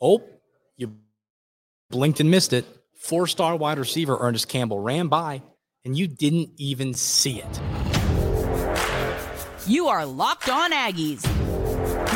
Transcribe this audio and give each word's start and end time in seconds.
Oh, 0.00 0.22
you 0.76 0.96
blinked 1.90 2.20
and 2.20 2.30
missed 2.30 2.52
it. 2.52 2.64
Four 2.96 3.26
star 3.26 3.56
wide 3.56 3.78
receiver 3.78 4.16
Ernest 4.18 4.48
Campbell 4.48 4.80
ran 4.80 5.08
by, 5.08 5.42
and 5.84 5.96
you 5.96 6.06
didn't 6.06 6.50
even 6.56 6.94
see 6.94 7.42
it. 7.42 7.60
You 9.66 9.88
are 9.88 10.06
Locked 10.06 10.48
On 10.48 10.72
Aggies, 10.72 11.24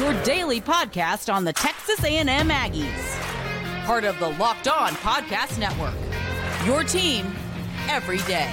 your 0.01 0.23
daily 0.25 0.61
podcast 0.61 1.33
on 1.33 1.45
the 1.45 1.53
Texas 1.53 2.03
A&M 2.05 2.27
Aggies, 2.27 3.87
part 3.87 4.05
of 4.05 4.19
the 4.19 4.31
Locked 4.31 4.69
On 4.69 4.93
Podcast 4.93 5.59
Network. 5.59 5.95
Your 6.67 6.85
team 6.85 7.35
every 7.89 8.19
day. 8.19 8.51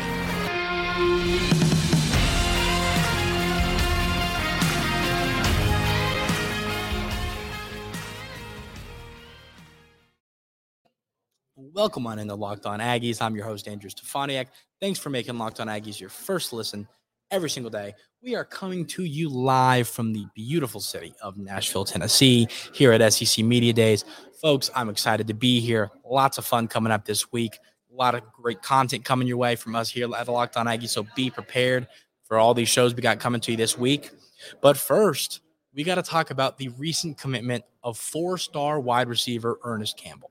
Welcome 11.74 12.06
on 12.06 12.20
into 12.20 12.36
Locked 12.36 12.66
On 12.66 12.82
Aggies. 12.82 13.22
I'm 13.22 13.34
your 13.34 13.46
host, 13.46 13.66
Andrew 13.66 13.90
Stefaniak. 13.90 14.48
Thanks 14.82 15.00
for 15.00 15.10
making 15.10 15.38
Locked 15.38 15.62
On 15.62 15.68
Aggies 15.68 16.02
your 16.02 16.10
first 16.10 16.52
listen 16.52 16.86
every 17.30 17.50
single 17.50 17.70
day. 17.70 17.94
We 18.22 18.36
are 18.36 18.44
coming 18.44 18.86
to 18.88 19.06
you 19.06 19.30
live 19.30 19.88
from 19.88 20.12
the 20.12 20.26
beautiful 20.36 20.82
city 20.82 21.14
of 21.24 21.38
Nashville, 21.38 21.86
Tennessee, 21.86 22.50
here 22.74 22.92
at 22.92 23.14
SEC 23.14 23.46
Media 23.46 23.72
Days. 23.72 24.04
Folks, 24.42 24.70
I'm 24.76 24.90
excited 24.90 25.28
to 25.28 25.34
be 25.34 25.62
here. 25.62 25.90
Lots 26.04 26.38
of 26.38 26.46
fun 26.46 26.68
coming 26.68 26.92
up 26.92 27.06
this 27.06 27.32
week. 27.32 27.58
A 27.90 27.96
lot 27.96 28.16
of 28.16 28.24
great 28.34 28.62
content 28.62 29.06
coming 29.06 29.26
your 29.26 29.38
way 29.38 29.56
from 29.56 29.74
us 29.74 29.90
here 29.90 30.14
at 30.14 30.28
Locked 30.28 30.58
On 30.58 30.66
Aggies. 30.66 30.90
So 30.90 31.08
be 31.16 31.30
prepared 31.30 31.88
for 32.26 32.38
all 32.38 32.54
these 32.54 32.70
shows 32.70 32.94
we 32.94 33.02
got 33.02 33.22
coming 33.22 33.40
to 33.40 33.52
you 33.52 33.58
this 33.58 33.78
week. 33.78 34.12
But 34.60 34.76
first, 34.76 35.40
we 35.74 35.86
got 35.86 35.96
to 35.96 36.04
talk 36.04 36.32
about 36.32 36.58
the 36.58 36.68
recent 36.78 37.18
commitment 37.18 37.64
of 37.82 37.98
four 37.98 38.38
star 38.38 38.82
wide 38.82 39.08
receiver 39.08 39.58
Ernest 39.64 39.98
Campbell. 39.98 40.31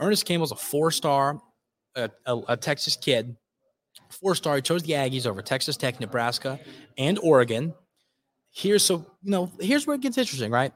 Ernest 0.00 0.24
Campbell's 0.26 0.52
a 0.52 0.56
four 0.56 0.90
star, 0.90 1.40
a, 1.94 2.10
a, 2.26 2.36
a, 2.48 2.56
Texas 2.56 2.96
kid, 2.96 3.36
four 4.08 4.34
star. 4.34 4.56
He 4.56 4.62
chose 4.62 4.82
the 4.82 4.92
Aggies 4.92 5.26
over 5.26 5.42
Texas 5.42 5.76
Tech, 5.76 6.00
Nebraska, 6.00 6.58
and 6.98 7.18
Oregon. 7.22 7.74
Here's 8.52 8.82
so, 8.82 9.06
you 9.22 9.30
know, 9.30 9.50
here's 9.60 9.86
where 9.86 9.94
it 9.96 10.02
gets 10.02 10.18
interesting, 10.18 10.50
right? 10.50 10.72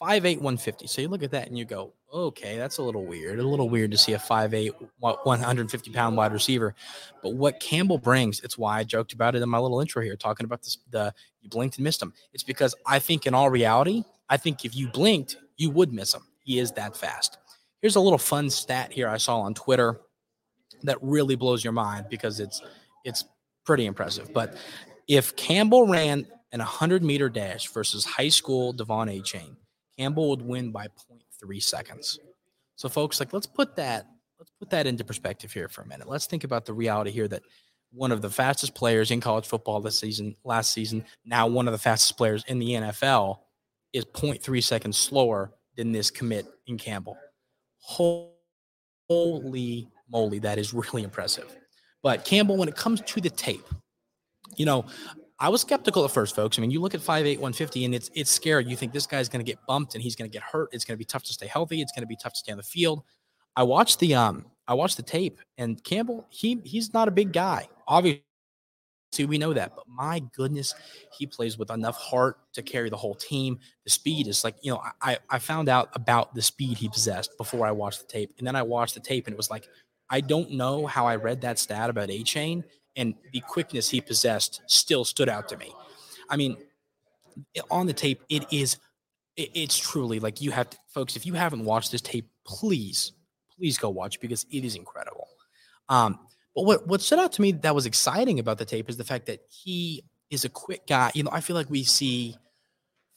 5'8, 0.00 0.36
150. 0.36 0.86
So 0.86 1.02
you 1.02 1.08
look 1.08 1.22
at 1.22 1.30
that 1.30 1.48
and 1.48 1.56
you 1.56 1.64
go, 1.64 1.94
okay, 2.12 2.56
that's 2.56 2.78
a 2.78 2.82
little 2.82 3.06
weird. 3.06 3.38
A 3.38 3.42
little 3.42 3.68
weird 3.68 3.90
to 3.92 3.98
see 3.98 4.12
a 4.12 4.18
5'8, 4.18 4.72
150 5.00 5.90
pound 5.90 6.16
wide 6.16 6.32
receiver. 6.32 6.74
But 7.22 7.34
what 7.34 7.60
Campbell 7.60 7.98
brings, 7.98 8.40
it's 8.40 8.58
why 8.58 8.78
I 8.78 8.84
joked 8.84 9.12
about 9.12 9.34
it 9.34 9.42
in 9.42 9.48
my 9.48 9.58
little 9.58 9.80
intro 9.80 10.02
here, 10.02 10.16
talking 10.16 10.44
about 10.44 10.62
this, 10.62 10.78
the 10.90 11.14
you 11.40 11.48
blinked 11.48 11.76
and 11.76 11.84
missed 11.84 12.02
him. 12.02 12.12
It's 12.32 12.42
because 12.42 12.74
I 12.86 12.98
think 12.98 13.26
in 13.26 13.34
all 13.34 13.50
reality, 13.50 14.04
I 14.28 14.36
think 14.36 14.64
if 14.64 14.76
you 14.76 14.88
blinked, 14.88 15.36
you 15.56 15.70
would 15.70 15.92
miss 15.92 16.14
him. 16.14 16.22
He 16.44 16.58
is 16.58 16.72
that 16.72 16.96
fast. 16.96 17.38
Here's 17.84 17.96
a 17.96 18.00
little 18.00 18.18
fun 18.18 18.48
stat 18.48 18.92
here 18.92 19.10
I 19.10 19.18
saw 19.18 19.40
on 19.40 19.52
Twitter 19.52 20.00
that 20.84 20.96
really 21.02 21.34
blows 21.34 21.62
your 21.62 21.74
mind 21.74 22.06
because 22.08 22.40
it's 22.40 22.62
it's 23.04 23.26
pretty 23.66 23.84
impressive. 23.84 24.32
But 24.32 24.56
if 25.06 25.36
Campbell 25.36 25.86
ran 25.86 26.26
an 26.52 26.60
100 26.60 27.04
meter 27.04 27.28
dash 27.28 27.68
versus 27.68 28.06
high 28.06 28.30
school 28.30 28.72
De'Von 28.72 29.14
Achane, 29.14 29.56
Campbell 29.98 30.30
would 30.30 30.40
win 30.40 30.72
by 30.72 30.86
0.3 30.86 31.62
seconds. 31.62 32.18
So, 32.76 32.88
folks, 32.88 33.20
like 33.20 33.34
let's 33.34 33.46
put 33.46 33.76
that 33.76 34.06
let's 34.38 34.50
put 34.58 34.70
that 34.70 34.86
into 34.86 35.04
perspective 35.04 35.52
here 35.52 35.68
for 35.68 35.82
a 35.82 35.86
minute. 35.86 36.08
Let's 36.08 36.24
think 36.24 36.44
about 36.44 36.64
the 36.64 36.72
reality 36.72 37.10
here 37.10 37.28
that 37.28 37.42
one 37.92 38.12
of 38.12 38.22
the 38.22 38.30
fastest 38.30 38.74
players 38.74 39.10
in 39.10 39.20
college 39.20 39.44
football 39.44 39.82
this 39.82 40.00
season, 40.00 40.36
last 40.42 40.72
season, 40.72 41.04
now 41.26 41.46
one 41.46 41.68
of 41.68 41.72
the 41.72 41.78
fastest 41.78 42.16
players 42.16 42.44
in 42.48 42.58
the 42.58 42.70
NFL, 42.70 43.40
is 43.92 44.06
0.3 44.06 44.62
seconds 44.62 44.96
slower 44.96 45.52
than 45.76 45.92
this 45.92 46.10
commit 46.10 46.46
in 46.66 46.78
Campbell 46.78 47.18
holy 47.84 49.88
moly, 50.10 50.38
that 50.40 50.58
is 50.58 50.74
really 50.74 51.02
impressive. 51.02 51.56
But 52.02 52.24
Campbell, 52.24 52.56
when 52.56 52.68
it 52.68 52.76
comes 52.76 53.00
to 53.00 53.20
the 53.20 53.30
tape, 53.30 53.66
you 54.56 54.66
know, 54.66 54.84
I 55.40 55.48
was 55.48 55.62
skeptical 55.62 56.04
at 56.04 56.10
first, 56.10 56.36
folks. 56.36 56.58
I 56.58 56.62
mean, 56.62 56.70
you 56.70 56.80
look 56.80 56.94
at 56.94 57.00
5'8, 57.00 57.38
150, 57.38 57.84
and 57.84 57.94
it's 57.94 58.10
it's 58.14 58.30
scary. 58.30 58.64
You 58.64 58.76
think 58.76 58.92
this 58.92 59.06
guy's 59.06 59.28
going 59.28 59.44
to 59.44 59.50
get 59.50 59.58
bumped 59.66 59.94
and 59.94 60.02
he's 60.02 60.16
going 60.16 60.30
to 60.30 60.32
get 60.32 60.42
hurt. 60.42 60.68
It's 60.72 60.84
going 60.84 60.94
to 60.94 60.98
be 60.98 61.04
tough 61.04 61.24
to 61.24 61.32
stay 61.32 61.46
healthy. 61.46 61.80
It's 61.80 61.92
going 61.92 62.02
to 62.02 62.06
be 62.06 62.16
tough 62.16 62.34
to 62.34 62.38
stay 62.38 62.52
on 62.52 62.58
the 62.58 62.64
field. 62.64 63.02
I 63.56 63.62
watched 63.62 64.00
the 64.00 64.14
um 64.14 64.46
I 64.66 64.74
watched 64.74 64.96
the 64.96 65.02
tape, 65.02 65.40
and 65.58 65.82
Campbell, 65.84 66.26
he 66.30 66.60
he's 66.64 66.94
not 66.94 67.08
a 67.08 67.10
big 67.10 67.32
guy. 67.32 67.68
Obviously, 67.86 68.24
See, 69.14 69.26
we 69.26 69.38
know 69.38 69.52
that, 69.52 69.76
but 69.76 69.84
my 69.88 70.20
goodness, 70.34 70.74
he 71.16 71.24
plays 71.24 71.56
with 71.56 71.70
enough 71.70 71.96
heart 71.96 72.38
to 72.54 72.62
carry 72.62 72.90
the 72.90 72.96
whole 72.96 73.14
team. 73.14 73.60
The 73.84 73.90
speed 73.90 74.26
is 74.26 74.42
like, 74.42 74.56
you 74.60 74.72
know, 74.72 74.82
I, 75.00 75.18
I 75.30 75.38
found 75.38 75.68
out 75.68 75.90
about 75.94 76.34
the 76.34 76.42
speed 76.42 76.78
he 76.78 76.88
possessed 76.88 77.30
before 77.38 77.64
I 77.64 77.70
watched 77.70 78.00
the 78.00 78.12
tape. 78.12 78.34
And 78.38 78.46
then 78.46 78.56
I 78.56 78.62
watched 78.62 78.94
the 78.94 79.00
tape 79.00 79.28
and 79.28 79.34
it 79.34 79.36
was 79.36 79.50
like, 79.50 79.68
I 80.10 80.20
don't 80.20 80.50
know 80.50 80.86
how 80.86 81.06
I 81.06 81.14
read 81.14 81.42
that 81.42 81.60
stat 81.60 81.90
about 81.90 82.08
Achane 82.08 82.64
and 82.96 83.14
the 83.32 83.38
quickness 83.38 83.88
he 83.88 84.00
possessed 84.00 84.62
still 84.66 85.04
stood 85.04 85.28
out 85.28 85.48
to 85.50 85.56
me. 85.56 85.72
I 86.28 86.36
mean, 86.36 86.56
on 87.70 87.86
the 87.86 87.92
tape, 87.92 88.20
it 88.28 88.52
is, 88.52 88.78
it, 89.36 89.50
it's 89.54 89.78
truly 89.78 90.18
like 90.18 90.40
you 90.40 90.50
have 90.50 90.70
to, 90.70 90.76
folks, 90.88 91.14
if 91.14 91.24
you 91.24 91.34
haven't 91.34 91.64
watched 91.64 91.92
this 91.92 92.00
tape, 92.00 92.28
please, 92.44 93.12
please 93.56 93.78
go 93.78 93.90
watch 93.90 94.20
because 94.20 94.44
it 94.50 94.64
is 94.64 94.74
incredible. 94.74 95.28
Um, 95.88 96.18
but 96.54 96.64
what 96.64 96.86
what 96.86 97.00
stood 97.00 97.18
out 97.18 97.32
to 97.32 97.42
me 97.42 97.52
that 97.52 97.74
was 97.74 97.86
exciting 97.86 98.38
about 98.38 98.58
the 98.58 98.64
tape 98.64 98.88
is 98.88 98.96
the 98.96 99.04
fact 99.04 99.26
that 99.26 99.40
he 99.48 100.04
is 100.30 100.44
a 100.44 100.48
quick 100.48 100.86
guy. 100.86 101.10
You 101.14 101.24
know, 101.24 101.30
I 101.32 101.40
feel 101.40 101.56
like 101.56 101.70
we 101.70 101.84
see 101.84 102.36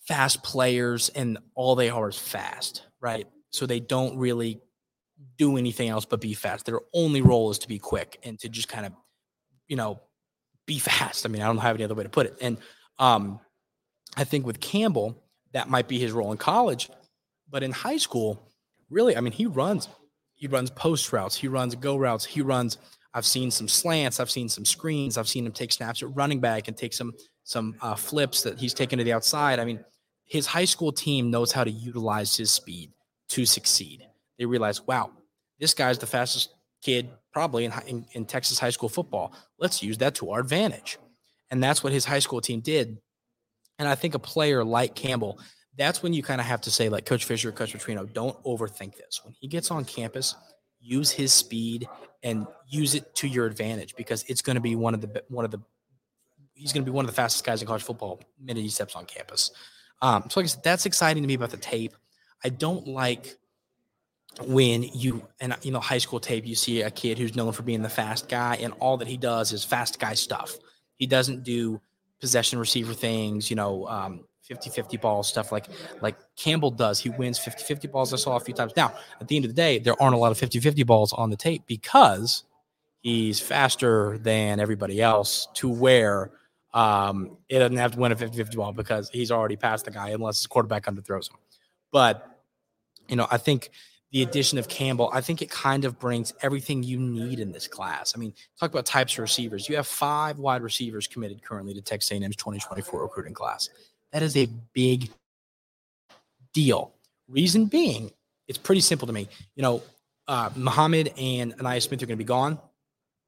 fast 0.08 0.44
players 0.44 1.10
and 1.10 1.38
all 1.54 1.76
they 1.76 1.90
are 1.90 2.10
is 2.10 2.18
fast, 2.18 2.84
right? 3.02 3.28
So 3.50 3.66
they 3.66 3.80
don't 3.80 4.18
really 4.18 4.62
do 5.38 5.58
anything 5.58 5.90
else 5.90 6.06
but 6.06 6.22
be 6.22 6.34
fast. 6.34 6.66
Their 6.66 6.80
only 6.94 7.22
role 7.22 7.52
is 7.52 7.60
to 7.60 7.68
be 7.68 7.80
quick 7.80 8.20
and 8.24 8.40
to 8.40 8.50
just 8.50 8.70
kind 8.70 8.86
of, 8.86 8.94
you 9.68 9.76
know, 9.76 10.02
be 10.66 10.80
fast. 10.80 11.26
I 11.26 11.30
mean, 11.30 11.42
I 11.42 11.48
don't 11.48 11.58
have 11.58 11.76
any 11.76 11.84
other 11.84 11.96
way 11.96 12.04
to 12.04 12.10
put 12.10 12.28
it. 12.28 12.38
And 12.42 12.58
um, 13.00 13.40
I 14.16 14.24
think 14.24 14.46
with 14.46 14.60
Campbell, 14.60 15.22
that 15.54 15.70
might 15.70 15.88
be 15.88 16.00
his 16.00 16.12
role 16.12 16.32
in 16.32 16.38
college, 16.38 16.90
but 17.50 17.64
in 17.64 17.72
high 17.72 17.98
school, 17.98 18.50
really, 18.90 19.16
I 19.16 19.22
mean, 19.22 19.34
he 19.34 19.46
runs, 19.46 19.88
he 20.36 20.48
runs 20.48 20.70
post 20.70 21.12
routes, 21.12 21.36
he 21.36 21.48
runs 21.48 21.76
go 21.76 21.98
routes, 21.98 22.26
he 22.26 22.42
runs 22.42 22.78
I've 23.18 23.26
seen 23.26 23.50
some 23.50 23.68
slants. 23.68 24.20
I've 24.20 24.30
seen 24.30 24.48
some 24.48 24.64
screens. 24.64 25.18
I've 25.18 25.28
seen 25.28 25.44
him 25.44 25.52
take 25.52 25.72
snaps 25.72 26.04
at 26.04 26.16
running 26.16 26.40
back 26.40 26.68
and 26.68 26.78
take 26.78 26.94
some 26.94 27.14
some 27.44 27.76
uh, 27.82 27.96
flips 27.96 28.44
that 28.44 28.60
he's 28.60 28.76
taken 28.76 29.00
to 29.00 29.04
the 29.04 29.12
outside. 29.12 29.58
I 29.58 29.66
mean, 29.66 29.84
his 30.26 30.46
high 30.46 30.66
school 30.66 30.92
team 30.92 31.32
knows 31.32 31.52
how 31.52 31.64
to 31.64 31.72
utilize 31.72 32.38
his 32.38 32.52
speed 32.52 32.92
to 33.30 33.44
succeed. 33.44 34.06
They 34.38 34.46
realize, 34.46 34.86
wow, 34.86 35.10
this 35.60 35.74
guy's 35.74 35.98
the 35.98 36.06
fastest 36.06 36.54
kid 36.84 37.10
probably 37.34 37.66
in, 37.66 37.74
in, 37.88 38.06
in 38.12 38.26
Texas 38.26 38.60
high 38.60 38.70
school 38.70 38.90
football. 38.90 39.34
Let's 39.58 39.82
use 39.82 39.98
that 39.98 40.14
to 40.16 40.30
our 40.30 40.40
advantage. 40.40 41.00
And 41.50 41.64
that's 41.64 41.84
what 41.84 41.94
his 41.94 42.06
high 42.06 42.20
school 42.20 42.42
team 42.42 42.60
did. 42.60 43.00
And 43.80 43.88
I 43.88 43.96
think 43.96 44.14
a 44.14 44.20
player 44.20 44.64
like 44.64 44.94
Campbell, 44.94 45.40
that's 45.76 46.04
when 46.04 46.14
you 46.14 46.22
kind 46.22 46.40
of 46.40 46.46
have 46.46 46.62
to 46.62 46.72
say, 46.72 46.88
like 46.88 47.06
Coach 47.08 47.26
Fisher, 47.26 47.52
Coach 47.52 47.74
Petrino, 47.74 48.14
don't 48.14 48.40
overthink 48.44 48.96
this. 48.96 49.22
When 49.24 49.34
he 49.40 49.48
gets 49.48 49.72
on 49.72 49.86
campus, 49.86 50.36
use 50.80 51.12
his 51.12 51.34
speed 51.34 51.88
and 52.24 52.48
use 52.68 52.96
it 52.96 53.14
to 53.16 53.28
your 53.28 53.46
advantage 53.46 53.96
because 53.96 54.24
it's 54.28 54.42
going 54.42 54.56
to 54.56 54.62
be 54.62 54.76
one 54.76 54.94
of 54.94 55.02
the 55.02 55.24
one 55.30 55.46
of 55.46 55.52
the 55.52 55.62
he's 56.54 56.74
going 56.74 56.84
to 56.84 56.92
be 56.92 56.94
one 56.94 57.06
of 57.06 57.12
the 57.12 57.16
fastest 57.16 57.46
guys 57.46 57.62
in 57.62 57.68
college 57.68 57.84
football 57.84 58.20
minute 58.40 58.62
he 58.62 58.70
steps 58.70 58.96
on 58.96 59.06
campus. 59.06 59.52
Um, 60.02 60.24
so 60.30 60.40
like 60.40 60.46
I 60.46 60.48
said, 60.48 60.64
that's 60.64 60.86
exciting 60.86 61.24
to 61.24 61.28
me 61.28 61.36
about 61.36 61.52
the 61.52 61.58
tape. 61.58 61.96
I 62.44 62.50
don't 62.50 62.88
like 62.88 63.38
when 64.46 64.84
you 64.84 65.28
and 65.40 65.56
you 65.64 65.72
know 65.72 65.80
high 65.80 65.98
school 65.98 66.20
tape 66.20 66.46
you 66.46 66.56
see 66.56 66.82
a 66.82 66.92
kid 66.92 67.18
who's 67.18 67.36
known 67.36 67.52
for 67.52 67.64
being 67.64 67.82
the 67.82 67.90
fast 67.90 68.30
guy 68.30 68.56
and 68.62 68.74
all 68.80 68.98
that 68.98 69.08
he 69.08 69.18
does 69.18 69.52
is 69.52 69.64
fast 69.64 70.00
guy 70.00 70.14
stuff. 70.14 70.56
He 70.96 71.08
doesn't 71.08 71.44
do 71.44 71.82
possession 72.20 72.60
receiver 72.60 72.94
things, 72.94 73.50
you 73.50 73.56
know, 73.56 73.88
um, 73.88 74.26
50-50 74.50 75.00
balls, 75.02 75.28
stuff 75.28 75.52
like 75.52 75.68
like 76.02 76.18
Campbell 76.36 76.72
does. 76.72 77.00
He 77.00 77.10
wins 77.10 77.40
50-50 77.40 77.92
balls. 77.92 78.14
I 78.14 78.18
saw 78.18 78.36
a 78.36 78.40
few 78.40 78.54
times. 78.54 78.74
Now, 78.76 78.94
at 79.20 79.28
the 79.28 79.36
end 79.36 79.46
of 79.46 79.50
the 79.50 79.56
day, 79.56 79.80
there 79.80 80.02
aren't 80.02 80.16
a 80.16 80.18
lot 80.18 80.32
of 80.32 80.40
50-50 80.40 80.86
balls 80.86 81.14
on 81.14 81.30
the 81.30 81.36
tape 81.36 81.64
because 81.68 82.44
he's 83.02 83.40
faster 83.40 84.18
than 84.20 84.60
everybody 84.60 85.02
else 85.02 85.48
to 85.56 85.70
where 85.70 86.32
um, 86.74 87.38
it 87.50 87.60
doesn't 87.60 87.78
have 87.78 87.94
to 87.94 88.00
win 88.00 88.12
a 88.12 88.16
50-50 88.16 88.56
ball 88.56 88.74
because 88.74 89.10
he's 89.10 89.32
already 89.32 89.56
passed 89.56 89.86
the 89.86 89.92
guy 89.92 90.10
unless 90.10 90.40
his 90.40 90.48
quarterback 90.48 90.86
underthrows 90.86 91.30
him. 91.30 91.38
But, 91.92 92.40
you 93.08 93.16
know, 93.16 93.28
I 93.32 93.38
think 93.38 93.72
the 94.12 94.24
addition 94.24 94.58
of 94.58 94.68
Campbell, 94.68 95.10
I 95.14 95.22
think 95.22 95.42
it 95.42 95.50
kind 95.50 95.86
of 95.86 96.00
brings 96.00 96.34
everything 96.42 96.84
you 96.84 96.98
need 96.98 97.40
in 97.40 97.52
this 97.52 97.68
class. 97.68 98.14
I 98.16 98.20
mean, 98.20 98.34
talk 98.60 98.72
about 98.72 98.86
types 98.86 99.14
of 99.14 99.20
receivers. 99.20 99.68
You 99.68 99.76
have 99.76 99.88
five 99.88 100.40
wide 100.40 100.62
receivers 100.62 101.08
committed 101.08 101.44
currently 101.44 101.74
to 101.74 101.82
Texas 101.82 102.12
A&M's 102.12 102.36
2024 102.36 103.02
recruiting 103.02 103.34
class. 103.34 103.70
That 104.12 104.24
is 104.24 104.36
a 104.38 104.48
big 104.74 105.10
deal. 106.54 106.94
Reason 107.28 107.66
being, 107.66 108.12
it's 108.48 108.58
pretty 108.58 108.82
simple 108.82 109.08
to 109.08 109.14
me. 109.14 109.28
You 109.56 109.64
know, 109.64 109.84
uh, 110.28 110.50
Muhammad 110.56 111.14
and 111.18 111.58
Ainias 111.58 111.84
Smith 111.84 112.02
are 112.02 112.06
going 112.06 112.18
to 112.18 112.24
be 112.24 112.28
gone 112.28 112.60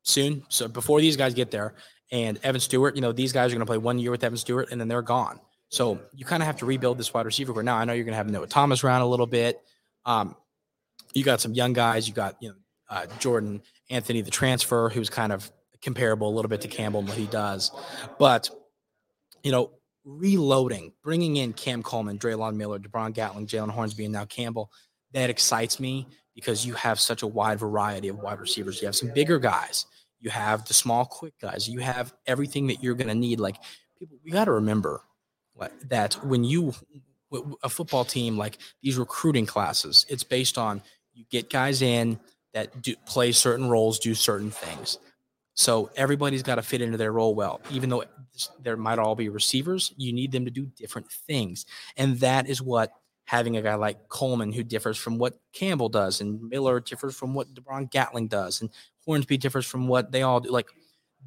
soon. 0.03 0.43
So 0.49 0.67
before 0.67 1.01
these 1.01 1.17
guys 1.17 1.33
get 1.33 1.51
there, 1.51 1.73
and 2.11 2.39
Evan 2.43 2.61
Stewart, 2.61 2.95
you 2.95 3.01
know, 3.01 3.11
these 3.11 3.31
guys 3.31 3.51
are 3.51 3.55
going 3.55 3.59
to 3.59 3.65
play 3.65 3.77
one 3.77 3.99
year 3.99 4.11
with 4.11 4.23
Evan 4.23 4.37
Stewart, 4.37 4.69
and 4.71 4.81
then 4.81 4.87
they're 4.87 5.01
gone. 5.01 5.39
So 5.69 5.99
you 6.15 6.25
kind 6.25 6.41
of 6.41 6.47
have 6.47 6.57
to 6.57 6.65
rebuild 6.65 6.97
this 6.97 7.13
wide 7.13 7.25
receiver 7.25 7.53
corps. 7.53 7.63
Now 7.63 7.77
I 7.77 7.85
know 7.85 7.93
you're 7.93 8.03
going 8.03 8.13
to 8.13 8.17
have 8.17 8.29
Noah 8.29 8.47
Thomas 8.47 8.83
around 8.83 9.01
a 9.01 9.07
little 9.07 9.27
bit. 9.27 9.61
Um, 10.05 10.35
you 11.13 11.23
got 11.23 11.41
some 11.41 11.53
young 11.53 11.73
guys. 11.73 12.07
You 12.07 12.13
got 12.13 12.35
you 12.41 12.49
know 12.49 12.55
uh, 12.89 13.05
Jordan 13.19 13.61
Anthony, 13.89 14.21
the 14.21 14.31
transfer, 14.31 14.89
who's 14.89 15.09
kind 15.09 15.31
of 15.31 15.51
comparable 15.81 16.27
a 16.27 16.33
little 16.35 16.49
bit 16.49 16.61
to 16.61 16.67
Campbell 16.67 17.01
and 17.01 17.09
what 17.09 17.17
he 17.17 17.27
does, 17.27 17.71
but 18.17 18.49
you 19.43 19.51
know 19.51 19.71
reloading, 20.09 20.91
bringing 21.03 21.38
in 21.38 21.53
Cam 21.53 21.83
Coleman, 21.83 22.17
Drelon 22.17 22.56
Miller, 22.56 22.79
DeBron 22.79 23.13
Gatling, 23.13 23.47
Jalen 23.47 23.69
Hornsby, 23.69 24.06
and 24.06 24.13
now 24.13 24.25
Campbell. 24.25 24.71
That 25.13 25.29
excites 25.29 25.79
me 25.79 26.07
because 26.35 26.65
you 26.65 26.73
have 26.73 27.00
such 27.00 27.21
a 27.21 27.27
wide 27.27 27.59
variety 27.59 28.07
of 28.07 28.19
wide 28.19 28.39
receivers. 28.39 28.81
You 28.81 28.88
have 28.88 28.95
some 28.95 29.11
bigger 29.13 29.39
guys. 29.39 29.85
You 30.19 30.29
have 30.29 30.65
the 30.65 30.73
small, 30.73 31.06
quick 31.06 31.33
guys. 31.39 31.67
You 31.67 31.79
have 31.79 32.13
everything 32.27 32.67
that 32.67 32.83
you're 32.83 32.95
going 32.95 33.07
to 33.07 33.15
need. 33.15 33.39
Like 33.39 33.57
people, 33.97 34.17
you 34.23 34.31
got 34.31 34.45
to 34.45 34.51
remember 34.53 35.01
that 35.88 36.13
when 36.25 36.44
you 36.44 36.73
a 37.63 37.69
football 37.69 38.05
team 38.05 38.38
like 38.38 38.57
these 38.81 38.97
recruiting 38.97 39.45
classes, 39.45 40.05
it's 40.09 40.23
based 40.23 40.57
on 40.57 40.81
you 41.13 41.25
get 41.29 41.50
guys 41.50 41.81
in 41.81 42.19
that 42.53 42.81
do 42.81 42.95
play 43.05 43.31
certain 43.31 43.69
roles, 43.69 44.00
do 44.00 44.15
certain 44.15 44.51
things. 44.51 44.97
So 45.53 45.91
everybody's 45.95 46.44
got 46.44 46.55
to 46.55 46.62
fit 46.62 46.81
into 46.81 46.97
their 46.97 47.12
role 47.12 47.35
well. 47.35 47.59
Even 47.69 47.89
though 47.89 48.03
there 48.62 48.77
might 48.77 49.00
all 49.00 49.15
be 49.15 49.30
receivers, 49.30 49.94
you 49.97 50.13
need 50.13 50.31
them 50.31 50.45
to 50.45 50.51
do 50.51 50.65
different 50.65 51.12
things. 51.12 51.65
And 51.97 52.19
that 52.19 52.47
is 52.47 52.62
what 52.62 52.91
having 53.25 53.57
a 53.57 53.62
guy 53.62 53.75
like 53.75 54.09
Coleman 54.09 54.51
who 54.51 54.63
differs 54.63 54.97
from 54.97 55.18
what 55.18 55.36
Campbell 55.53 55.89
does, 55.89 56.21
and 56.21 56.41
Miller 56.50 56.80
differs 56.80 57.15
from 57.15 57.33
what 57.33 57.53
DeBron 57.53 57.91
Gatling 57.91 58.27
does, 58.27 58.62
and 58.62 58.69
Hornsby 59.06 59.38
differs 59.38 59.65
from 59.65 59.88
what 59.88 60.12
they 60.12 60.24
all 60.24 60.39
do. 60.39 60.50
Like 60.50 60.68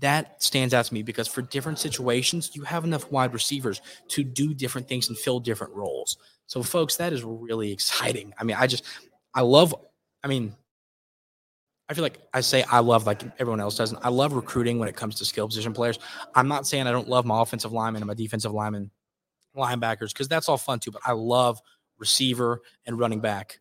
that 0.00 0.42
stands 0.42 0.74
out 0.74 0.84
to 0.86 0.94
me 0.94 1.02
because 1.02 1.28
for 1.28 1.42
different 1.42 1.78
situations, 1.78 2.50
you 2.54 2.62
have 2.62 2.84
enough 2.84 3.10
wide 3.10 3.32
receivers 3.32 3.80
to 4.08 4.24
do 4.24 4.54
different 4.54 4.88
things 4.88 5.08
and 5.08 5.18
fill 5.18 5.38
different 5.38 5.74
roles. 5.74 6.16
So, 6.46 6.62
folks, 6.62 6.96
that 6.96 7.12
is 7.12 7.22
really 7.24 7.70
exciting. 7.72 8.32
I 8.38 8.44
mean, 8.44 8.56
I 8.58 8.66
just, 8.66 8.84
I 9.34 9.42
love, 9.42 9.74
I 10.24 10.28
mean, 10.28 10.54
I 11.88 11.94
feel 11.94 12.02
like 12.02 12.18
I 12.32 12.40
say 12.40 12.62
I 12.64 12.78
love 12.78 13.06
like 13.06 13.22
everyone 13.38 13.60
else 13.60 13.76
doesn't. 13.76 13.98
I 14.02 14.08
love 14.08 14.32
recruiting 14.32 14.78
when 14.78 14.88
it 14.88 14.96
comes 14.96 15.16
to 15.16 15.24
skill 15.24 15.46
position 15.46 15.72
players. 15.72 15.98
I'm 16.34 16.48
not 16.48 16.66
saying 16.66 16.86
I 16.86 16.92
don't 16.92 17.08
love 17.08 17.26
my 17.26 17.42
offensive 17.42 17.72
linemen 17.72 18.02
and 18.02 18.08
my 18.08 18.14
defensive 18.14 18.52
lineman, 18.52 18.90
linebackers, 19.56 20.12
because 20.12 20.28
that's 20.28 20.48
all 20.48 20.56
fun 20.56 20.78
too. 20.78 20.90
But 20.90 21.02
I 21.04 21.12
love 21.12 21.60
receiver 21.98 22.62
and 22.86 22.98
running 22.98 23.20
back 23.20 23.60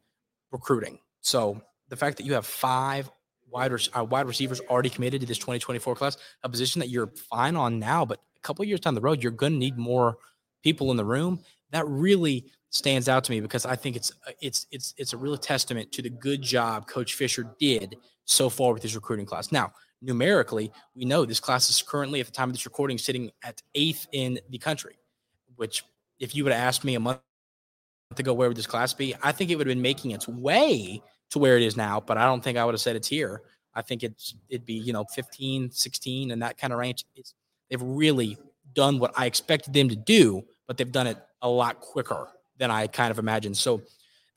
recruiting. 0.52 1.00
So 1.22 1.62
the 1.90 1.96
fact 1.96 2.18
that 2.18 2.26
you 2.26 2.34
have 2.34 2.46
five 2.46 3.10
wide 3.50 3.72
uh, 3.96 4.04
wide 4.04 4.28
receivers 4.28 4.62
already 4.62 4.90
committed 4.90 5.22
to 5.22 5.28
this 5.28 5.38
2024 5.38 5.96
class, 5.96 6.18
a 6.44 6.50
position 6.50 6.80
that 6.80 6.90
you're 6.90 7.08
fine 7.08 7.56
on 7.56 7.80
now, 7.80 8.06
but 8.06 8.20
a 8.36 8.40
couple 8.40 8.64
years 8.66 8.80
down 8.80 8.96
the 8.96 9.02
road, 9.02 9.22
you're 9.22 9.32
going 9.32 9.54
to 9.54 9.60
need 9.60 9.78
more 9.78 10.18
people 10.64 10.92
in 10.92 10.98
the 10.98 11.06
room. 11.06 11.42
That 11.72 11.88
really 11.88 12.46
stands 12.72 13.10
out 13.10 13.24
to 13.26 13.32
me 13.32 13.42
because 13.42 13.66
I 13.66 13.76
think 13.76 13.96
it's 13.96 14.12
uh, 14.28 14.32
it's 14.42 14.66
it's 14.72 14.96
it's 14.98 15.14
a 15.14 15.18
real 15.18 15.38
testament 15.38 15.92
to 15.92 16.02
the 16.02 16.10
good 16.10 16.42
job 16.42 16.88
Coach 16.88 17.14
Fisher 17.14 17.54
did 17.60 17.98
so 18.26 18.50
far 18.50 18.74
with 18.74 18.82
his 18.82 18.96
recruiting 18.96 19.26
class. 19.26 19.52
Now, 19.52 19.74
numerically, 20.02 20.72
we 20.96 21.06
know 21.06 21.26
this 21.26 21.40
class 21.40 21.70
is 21.70 21.82
currently 21.82 22.20
at 22.22 22.26
the 22.26 22.32
time 22.32 22.50
of 22.50 22.56
this 22.56 22.66
recording 22.66 22.98
sitting 22.98 23.30
at 23.44 23.62
eighth 23.76 24.08
in 24.14 24.40
the 24.50 24.58
country, 24.58 24.96
which 25.58 25.84
if 26.20 26.34
you 26.34 26.44
would 26.44 26.54
have 26.54 26.62
asked 26.62 26.84
me 26.84 26.96
a 26.96 27.00
month 27.00 27.20
ago 28.18 28.34
where 28.34 28.48
would 28.48 28.58
this 28.58 28.68
class 28.68 28.94
be, 28.94 29.14
I 29.22 29.32
think 29.32 29.52
it 29.52 29.58
would 29.58 29.68
have 29.68 29.76
been 29.76 29.82
making 29.82 30.12
its 30.12 30.28
way 30.28 31.02
to 31.32 31.40
where 31.40 31.58
it 31.58 31.64
is 31.64 31.78
now, 31.78 32.00
but 32.00 32.18
I 32.18 32.26
don't 32.26 32.44
think 32.44 32.58
I 32.58 32.66
would 32.66 32.74
have 32.74 32.82
said 32.82 32.96
it's 32.96 33.08
here. 33.08 33.42
I 33.74 33.82
think 33.82 34.04
it's 34.04 34.36
it'd 34.50 34.66
be, 34.66 34.74
you 34.74 34.94
know, 34.94 35.06
15, 35.14 35.72
16 35.72 36.32
and 36.32 36.42
that 36.42 36.58
kind 36.58 36.74
of 36.74 36.80
range. 36.80 37.06
It's, 37.16 37.34
they've 37.70 37.82
really 37.82 38.38
done 38.74 39.00
what 39.00 39.14
I 39.18 39.26
expected 39.26 39.74
them 39.74 39.90
to 39.90 39.96
do, 39.96 40.44
but 40.68 40.78
they've 40.78 40.92
done 40.92 41.08
it 41.08 41.18
a 41.42 41.50
lot 41.50 41.80
quicker 41.80 42.28
than 42.62 42.70
I 42.70 42.86
kind 42.86 43.10
of 43.10 43.18
imagined. 43.18 43.58
So 43.58 43.82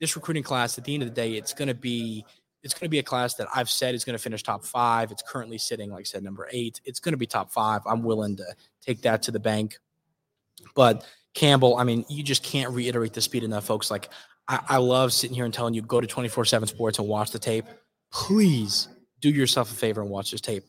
this 0.01 0.17
recruiting 0.17 0.43
class 0.43 0.79
at 0.79 0.85
the 0.85 0.95
end 0.95 1.03
of 1.03 1.11
the 1.11 1.15
day, 1.15 1.35
it's 1.35 1.53
going 1.53 1.69
to 1.69 1.75
be 1.75 2.25
it's 2.63 2.73
going 2.73 2.87
to 2.87 2.91
be 2.91 2.99
a 2.99 3.03
class 3.03 3.35
that 3.35 3.47
I've 3.55 3.69
said 3.69 3.95
is 3.95 4.07
going 4.07 4.17
to 4.17 4.23
finish 4.23 4.43
top 4.43 4.65
five. 4.65 5.13
It's 5.13 5.23
currently 5.23 5.59
sitting, 5.59 5.91
like 5.91 6.01
I 6.01 6.05
said, 6.05 6.25
number 6.25 6.49
eight. 6.51 6.81
It's 6.87 6.99
going 6.99 7.13
to 7.13 7.19
be 7.19 7.27
top 7.27 7.53
five. 7.53 7.83
I'm 7.85 8.03
willing 8.03 8.37
to 8.39 8.45
take 8.81 9.03
that 9.03 9.23
to 9.25 9.31
the 9.31 9.39
bank. 9.39 9.77
But 10.75 11.07
Campbell, 11.35 11.77
I 11.77 11.85
mean, 11.85 12.07
you 12.09 12.23
just 12.23 12.43
can't 12.43 12.73
reiterate 12.73 13.13
the 13.13 13.21
speed 13.21 13.45
enough, 13.45 13.67
folks. 13.67 13.91
Like, 13.91 14.09
I, 14.49 14.61
I 14.67 14.77
love 14.79 15.13
sitting 15.13 15.35
here 15.35 15.45
and 15.45 15.53
telling 15.53 15.75
you 15.75 15.83
go 15.83 16.01
to 16.01 16.07
24 16.07 16.47
7 16.47 16.67
sports 16.67 16.99
and 16.99 17.07
watch 17.07 17.33
the 17.33 17.39
tape. 17.39 17.67
Please 18.11 18.89
do 19.21 19.29
yourself 19.29 19.71
a 19.71 19.75
favor 19.75 20.01
and 20.01 20.09
watch 20.09 20.31
this 20.31 20.41
tape. 20.41 20.65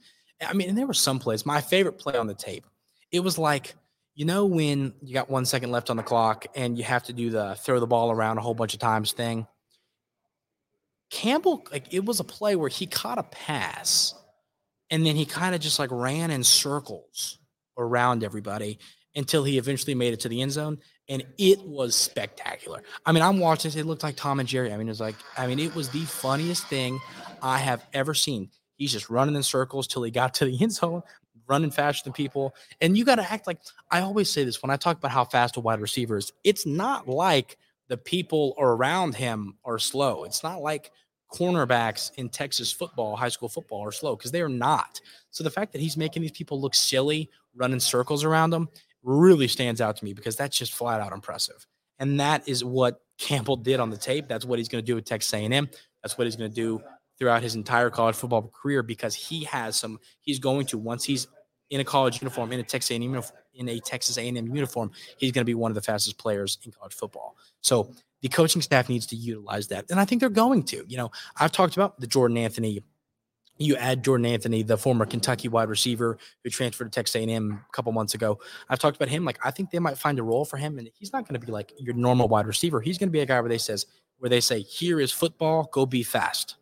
I 0.46 0.52
mean, 0.52 0.68
and 0.68 0.78
there 0.78 0.88
were 0.88 0.94
some 0.94 1.18
plays. 1.18 1.46
My 1.46 1.62
favorite 1.62 1.98
play 1.98 2.18
on 2.18 2.28
the 2.28 2.34
tape, 2.34 2.66
it 3.10 3.22
was 3.22 3.38
like, 3.38 3.74
you 4.16 4.26
know, 4.26 4.46
when 4.46 4.94
you 5.02 5.14
got 5.14 5.30
one 5.30 5.46
second 5.46 5.72
left 5.72 5.90
on 5.90 5.98
the 5.98 6.04
clock 6.04 6.48
and 6.56 6.78
you 6.78 6.84
have 6.84 7.04
to 7.04 7.14
do 7.14 7.30
the 7.30 7.56
throw 7.56 7.80
the 7.80 7.88
ball 7.88 8.12
around 8.12 8.38
a 8.38 8.42
whole 8.42 8.54
bunch 8.54 8.74
of 8.74 8.80
times 8.80 9.12
thing 9.12 9.46
Campbell, 11.10 11.66
like 11.72 11.94
it 11.94 12.04
was 12.04 12.20
a 12.20 12.24
play 12.24 12.56
where 12.56 12.70
he 12.70 12.86
caught 12.88 13.18
a 13.18 13.24
pass 13.24 14.14
and 14.90 15.06
then 15.06 15.16
he 15.16 15.26
kind 15.26 15.56
of 15.56 15.62
just 15.62 15.80
like 15.80 15.90
ran 15.92 16.32
in 16.32 16.44
circles 16.44 17.40
around 17.78 18.24
everybody 18.24 18.80
until 19.16 19.44
he 19.44 19.58
eventually 19.58 19.96
made 19.96 20.14
it 20.14 20.20
to 20.22 20.30
the 20.30 20.42
end 20.42 20.52
zone. 20.52 20.78
And 21.08 21.24
it 21.38 21.62
was 21.62 21.96
spectacular. 21.96 22.82
I 23.06 23.12
mean, 23.12 23.24
I'm 23.24 23.40
watching 23.40 23.70
this, 23.70 23.80
it 23.80 23.86
looked 23.86 24.04
like 24.04 24.16
Tom 24.16 24.40
and 24.40 24.50
Jerry. 24.50 24.74
I 24.74 24.78
mean, 24.78 24.88
it 24.88 24.92
was 24.92 25.00
like, 25.00 25.16
I 25.38 25.48
mean, 25.48 25.60
it 25.60 25.76
was 25.76 25.90
the 25.90 26.02
funniest 26.02 26.68
thing 26.68 27.00
I 27.42 27.60
have 27.60 27.86
ever 27.94 28.14
seen. 28.14 28.50
He's 28.76 28.92
just 28.92 29.10
running 29.10 29.36
in 29.36 29.44
circles 29.44 29.88
till 29.88 30.04
he 30.04 30.12
got 30.12 30.34
to 30.36 30.46
the 30.46 30.58
end 30.62 30.74
zone, 30.74 31.04
running 31.48 31.72
faster 31.72 32.04
than 32.04 32.14
people. 32.14 32.56
And 32.82 32.98
you 32.98 33.06
got 33.06 33.16
to 33.16 33.32
act 33.32 33.48
like 33.48 33.60
I 33.92 34.02
always 34.02 34.30
say 34.30 34.44
this 34.44 34.62
when 34.62 34.70
I 34.70 34.78
talk 34.78 34.98
about 34.98 35.12
how 35.12 35.26
fast 35.26 35.58
a 35.58 35.60
wide 35.60 35.82
receiver 35.82 36.18
is. 36.18 36.34
It's 36.44 36.66
not 36.66 37.08
like 37.08 37.58
the 37.88 37.98
people 37.98 38.56
around 38.58 39.16
him 39.16 39.56
are 39.64 39.80
slow. 39.80 40.24
It's 40.24 40.44
not 40.44 40.62
like 40.62 40.92
cornerbacks 41.34 42.12
in 42.16 42.30
Texas 42.30 42.72
football, 42.72 43.16
high 43.16 43.30
school 43.30 43.50
football, 43.50 43.82
are 43.82 43.92
slow 43.92 44.16
because 44.16 44.32
they 44.32 44.42
are 44.42 44.50
not. 44.50 45.00
So 45.32 45.44
the 45.44 45.50
fact 45.52 45.74
that 45.74 45.82
he's 45.82 45.98
making 45.98 46.22
these 46.22 46.32
people 46.32 46.60
look 46.60 46.74
silly, 46.74 47.30
running 47.56 47.80
circles 47.80 48.24
around 48.24 48.52
them, 48.52 48.70
really 49.04 49.48
stands 49.48 49.82
out 49.82 49.98
to 49.98 50.06
me 50.06 50.14
because 50.14 50.36
that's 50.36 50.58
just 50.58 50.74
flat 50.74 51.02
out 51.02 51.14
impressive. 51.14 51.68
And 52.00 52.20
that 52.20 52.48
is 52.48 52.64
what 52.64 53.02
Campbell 53.18 53.56
did 53.56 53.80
on 53.80 53.90
the 53.90 53.98
tape. 53.98 54.28
That's 54.28 54.46
what 54.46 54.60
he's 54.60 54.68
going 54.68 54.84
to 54.84 54.86
do 54.86 54.96
with 54.96 55.06
Texas 55.06 55.34
A&M. 55.34 55.70
That's 56.02 56.18
what 56.18 56.28
he's 56.28 56.36
going 56.36 56.50
to 56.50 56.56
do 56.56 56.82
throughout 57.18 57.44
his 57.44 57.56
entire 57.56 57.90
college 57.90 58.16
football 58.16 58.52
career 58.54 58.84
because 58.84 59.16
he 59.16 59.44
has 59.46 59.76
some. 59.76 60.00
He's 60.22 60.40
going 60.40 60.66
to 60.68 60.78
once 60.78 61.04
he's 61.04 61.28
in 61.70 61.80
a 61.80 61.84
college 61.84 62.22
uniform 62.22 62.52
in 62.52 62.60
a 62.60 62.64
Texas 62.64 62.92
A&M 62.92 63.22
in 63.56 63.70
a 63.70 63.80
Texas 63.80 64.18
A&M 64.18 64.36
uniform, 64.36 64.92
he's 65.18 65.32
going 65.32 65.42
to 65.42 65.46
be 65.46 65.56
one 65.56 65.72
of 65.72 65.76
the 65.76 65.82
fastest 65.82 66.18
players 66.18 66.58
in 66.64 66.72
college 66.72 66.94
football. 66.94 67.38
So 67.62 67.92
the 68.22 68.30
coaching 68.30 68.62
staff 68.62 68.90
needs 68.90 69.06
to 69.08 69.16
utilize 69.16 69.68
that. 69.70 69.86
And 69.90 70.00
I 70.00 70.06
think 70.06 70.20
they're 70.20 70.30
going 70.30 70.64
to. 70.64 70.84
You 70.88 70.98
know, 70.98 71.12
I've 71.38 71.52
talked 71.52 71.76
about 71.76 72.00
the 72.00 72.08
Jordan 72.08 72.38
Anthony. 72.38 72.82
You 73.58 73.78
add 73.78 74.04
Jordan 74.04 74.26
Anthony, 74.26 74.64
the 74.64 74.78
former 74.78 75.06
Kentucky 75.06 75.48
wide 75.48 75.70
receiver 75.70 76.18
who 76.44 76.50
transferred 76.50 76.86
to 76.86 76.90
Texas 76.90 77.16
A&M 77.16 77.52
a 77.52 77.72
couple 77.72 77.92
months 77.94 78.14
ago. 78.14 78.40
I've 78.68 78.80
talked 78.80 78.98
about 78.98 79.08
him. 79.08 79.24
Like 79.24 79.40
I 79.44 79.52
think 79.52 79.72
they 79.72 79.80
might 79.80 79.98
find 79.98 80.20
a 80.20 80.24
role 80.24 80.44
for 80.44 80.58
him, 80.58 80.78
and 80.78 80.90
he's 80.94 81.14
not 81.14 81.28
going 81.28 81.40
to 81.40 81.46
be 81.46 81.52
like 81.52 81.72
your 81.80 81.94
normal 81.94 82.28
wide 82.28 82.48
receiver. 82.48 82.82
He's 82.82 82.98
going 82.98 83.08
to 83.08 83.14
be 83.14 83.22
a 83.22 83.26
guy 83.26 83.40
where 83.40 83.50
they 83.50 83.58
says 83.58 83.86
where 84.18 84.30
they 84.30 84.42
say, 84.42 84.60
"Here 84.60 85.00
is 85.00 85.12
football. 85.12 85.70
Go 85.72 85.86
be 85.86 86.04
fast." 86.04 86.58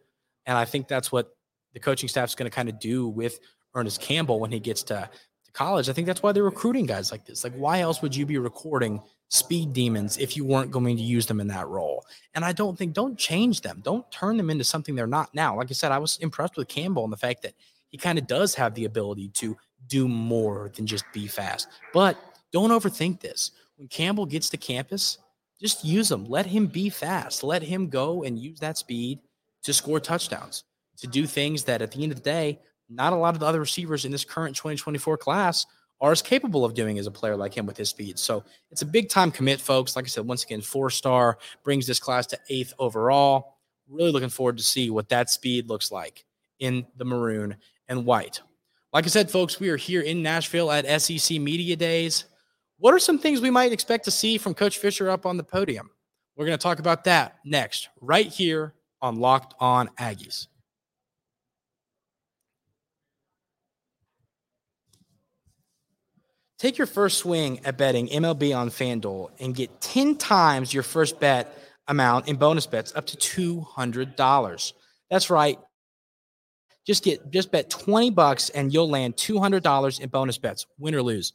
And 0.45 0.57
I 0.57 0.65
think 0.65 0.87
that's 0.87 1.11
what 1.11 1.35
the 1.73 1.79
coaching 1.79 2.09
staff 2.09 2.29
is 2.29 2.35
going 2.35 2.49
to 2.49 2.55
kind 2.55 2.69
of 2.69 2.79
do 2.79 3.07
with 3.07 3.39
Ernest 3.75 4.01
Campbell 4.01 4.39
when 4.39 4.51
he 4.51 4.59
gets 4.59 4.83
to, 4.83 5.09
to 5.45 5.51
college. 5.53 5.89
I 5.89 5.93
think 5.93 6.07
that's 6.07 6.21
why 6.21 6.31
they're 6.31 6.43
recruiting 6.43 6.85
guys 6.85 7.11
like 7.11 7.25
this. 7.25 7.43
Like, 7.43 7.53
why 7.55 7.79
else 7.79 8.01
would 8.01 8.15
you 8.15 8.25
be 8.25 8.37
recording 8.37 9.01
speed 9.33 9.73
demons 9.73 10.19
if 10.19 10.37
you 10.37 10.45
weren't 10.45 10.69
going 10.69 10.95
to 10.95 11.01
use 11.01 11.25
them 11.25 11.39
in 11.39 11.47
that 11.47 11.67
role. 11.67 12.05
And 12.35 12.45
I 12.45 12.51
don't 12.51 12.77
think, 12.77 12.93
don't 12.93 13.17
change 13.17 13.61
them. 13.61 13.81
Don't 13.83 14.09
turn 14.11 14.37
them 14.37 14.51
into 14.51 14.63
something 14.63 14.93
they're 14.93 15.07
not 15.07 15.33
now. 15.33 15.57
Like 15.57 15.71
I 15.71 15.73
said, 15.73 15.91
I 15.91 15.97
was 15.97 16.19
impressed 16.19 16.55
with 16.55 16.67
Campbell 16.67 17.03
and 17.03 17.11
the 17.11 17.17
fact 17.17 17.41
that 17.41 17.55
he 17.89 17.97
kind 17.97 18.19
of 18.19 18.27
does 18.27 18.53
have 18.53 18.75
the 18.75 18.85
ability 18.85 19.29
to 19.29 19.57
do 19.87 20.07
more 20.07 20.71
than 20.75 20.85
just 20.85 21.05
be 21.13 21.25
fast. 21.25 21.67
But 21.93 22.15
don't 22.51 22.69
overthink 22.69 23.21
this. 23.21 23.51
When 23.77 23.87
Campbell 23.87 24.27
gets 24.27 24.51
to 24.51 24.57
campus, 24.57 25.17
just 25.59 25.83
use 25.83 26.11
him. 26.11 26.25
Let 26.25 26.45
him 26.45 26.67
be 26.67 26.91
fast. 26.91 27.43
Let 27.43 27.63
him 27.63 27.89
go 27.89 28.21
and 28.21 28.37
use 28.37 28.59
that 28.59 28.77
speed 28.77 29.19
to 29.63 29.73
score 29.73 29.99
touchdowns, 29.99 30.63
to 30.97 31.07
do 31.07 31.25
things 31.25 31.63
that 31.63 31.81
at 31.81 31.91
the 31.91 32.03
end 32.03 32.11
of 32.11 32.17
the 32.17 32.23
day, 32.23 32.59
not 32.89 33.13
a 33.13 33.15
lot 33.15 33.33
of 33.33 33.39
the 33.39 33.45
other 33.45 33.59
receivers 33.59 34.05
in 34.05 34.11
this 34.11 34.25
current 34.25 34.55
2024 34.55 35.17
class 35.17 35.65
are 36.01 36.11
as 36.11 36.21
capable 36.21 36.65
of 36.65 36.73
doing 36.73 36.99
as 36.99 37.07
a 37.07 37.11
player 37.11 37.35
like 37.35 37.55
him 37.55 37.65
with 37.65 37.77
his 37.77 37.89
speed. 37.89 38.19
So 38.19 38.43
it's 38.71 38.81
a 38.81 38.85
big 38.85 39.09
time 39.09 39.31
commit, 39.31 39.61
folks. 39.61 39.95
Like 39.95 40.05
I 40.05 40.09
said, 40.09 40.27
once 40.27 40.43
again, 40.43 40.61
four 40.61 40.89
star 40.89 41.37
brings 41.63 41.87
this 41.87 41.99
class 41.99 42.27
to 42.27 42.39
eighth 42.49 42.73
overall. 42.77 43.57
Really 43.89 44.11
looking 44.11 44.29
forward 44.29 44.57
to 44.57 44.63
see 44.63 44.89
what 44.89 45.09
that 45.09 45.29
speed 45.29 45.69
looks 45.69 45.91
like 45.91 46.25
in 46.59 46.85
the 46.97 47.05
maroon 47.05 47.55
and 47.87 48.05
white. 48.05 48.41
Like 48.91 49.05
I 49.05 49.07
said, 49.07 49.31
folks, 49.31 49.59
we 49.59 49.69
are 49.69 49.77
here 49.77 50.01
in 50.01 50.21
Nashville 50.21 50.71
at 50.71 51.01
SEC 51.01 51.39
Media 51.39 51.75
Days. 51.75 52.25
What 52.77 52.93
are 52.93 52.99
some 52.99 53.17
things 53.17 53.39
we 53.39 53.49
might 53.49 53.71
expect 53.71 54.05
to 54.05 54.11
see 54.11 54.37
from 54.37 54.53
Coach 54.53 54.77
Fisher 54.77 55.09
up 55.09 55.25
on 55.25 55.37
the 55.37 55.43
podium? 55.43 55.89
We're 56.35 56.45
going 56.45 56.57
to 56.57 56.61
talk 56.61 56.79
about 56.79 57.05
that 57.05 57.37
next, 57.45 57.89
right 58.01 58.27
here 58.27 58.73
on 59.03 59.19
Locked 59.19 59.53
On 59.59 59.89
Aggies. 59.99 60.47
Take 66.57 66.77
your 66.77 66.87
first 66.87 67.17
swing 67.17 67.59
at 67.65 67.77
betting 67.77 68.07
MLB 68.07 68.55
on 68.55 68.69
FanDuel 68.69 69.31
and 69.41 69.53
get 69.53 69.81
10 69.81 70.15
times 70.15 70.73
your 70.73 70.83
first 70.83 71.19
bet 71.19 71.57
amount 71.89 72.29
in 72.29 72.37
bonus 72.37 72.65
bets 72.65 72.95
up 72.95 73.05
to 73.07 73.17
$200. 73.17 74.73
That's 75.11 75.29
right. 75.29 75.59
Just 76.87 77.03
get 77.03 77.29
just 77.31 77.51
bet 77.51 77.69
20 77.69 78.11
bucks 78.11 78.49
and 78.49 78.73
you'll 78.73 78.89
land 78.89 79.17
$200 79.17 79.99
in 79.99 80.09
bonus 80.09 80.37
bets, 80.37 80.65
win 80.79 80.95
or 80.95 81.01
lose. 81.01 81.33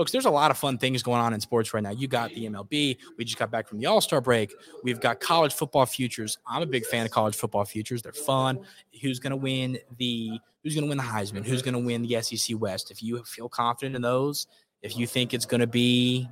Folks, 0.00 0.12
there's 0.12 0.24
a 0.24 0.30
lot 0.30 0.50
of 0.50 0.56
fun 0.56 0.78
things 0.78 1.02
going 1.02 1.20
on 1.20 1.34
in 1.34 1.40
sports 1.42 1.74
right 1.74 1.82
now. 1.82 1.90
You 1.90 2.08
got 2.08 2.30
the 2.30 2.46
MLB. 2.46 2.96
We 3.18 3.24
just 3.26 3.36
got 3.36 3.50
back 3.50 3.68
from 3.68 3.80
the 3.80 3.84
All 3.84 4.00
Star 4.00 4.22
break. 4.22 4.50
We've 4.82 4.98
got 4.98 5.20
college 5.20 5.52
football 5.52 5.84
futures. 5.84 6.38
I'm 6.46 6.62
a 6.62 6.66
big 6.66 6.86
fan 6.86 7.04
of 7.04 7.12
college 7.12 7.36
football 7.36 7.66
futures. 7.66 8.00
They're 8.00 8.14
fun. 8.14 8.60
Who's 9.02 9.18
going 9.18 9.32
to 9.32 9.36
win 9.36 9.76
the 9.98 10.40
Who's 10.64 10.74
going 10.74 10.84
to 10.84 10.88
win 10.88 10.96
the 10.96 11.04
Heisman? 11.04 11.44
Who's 11.44 11.60
going 11.60 11.74
to 11.74 11.80
win 11.80 12.00
the 12.00 12.18
SEC 12.22 12.58
West? 12.58 12.90
If 12.90 13.02
you 13.02 13.22
feel 13.24 13.50
confident 13.50 13.94
in 13.94 14.00
those, 14.00 14.46
if 14.80 14.96
you 14.96 15.06
think 15.06 15.34
it's 15.34 15.44
going 15.44 15.60
to 15.60 15.66
be 15.66 16.26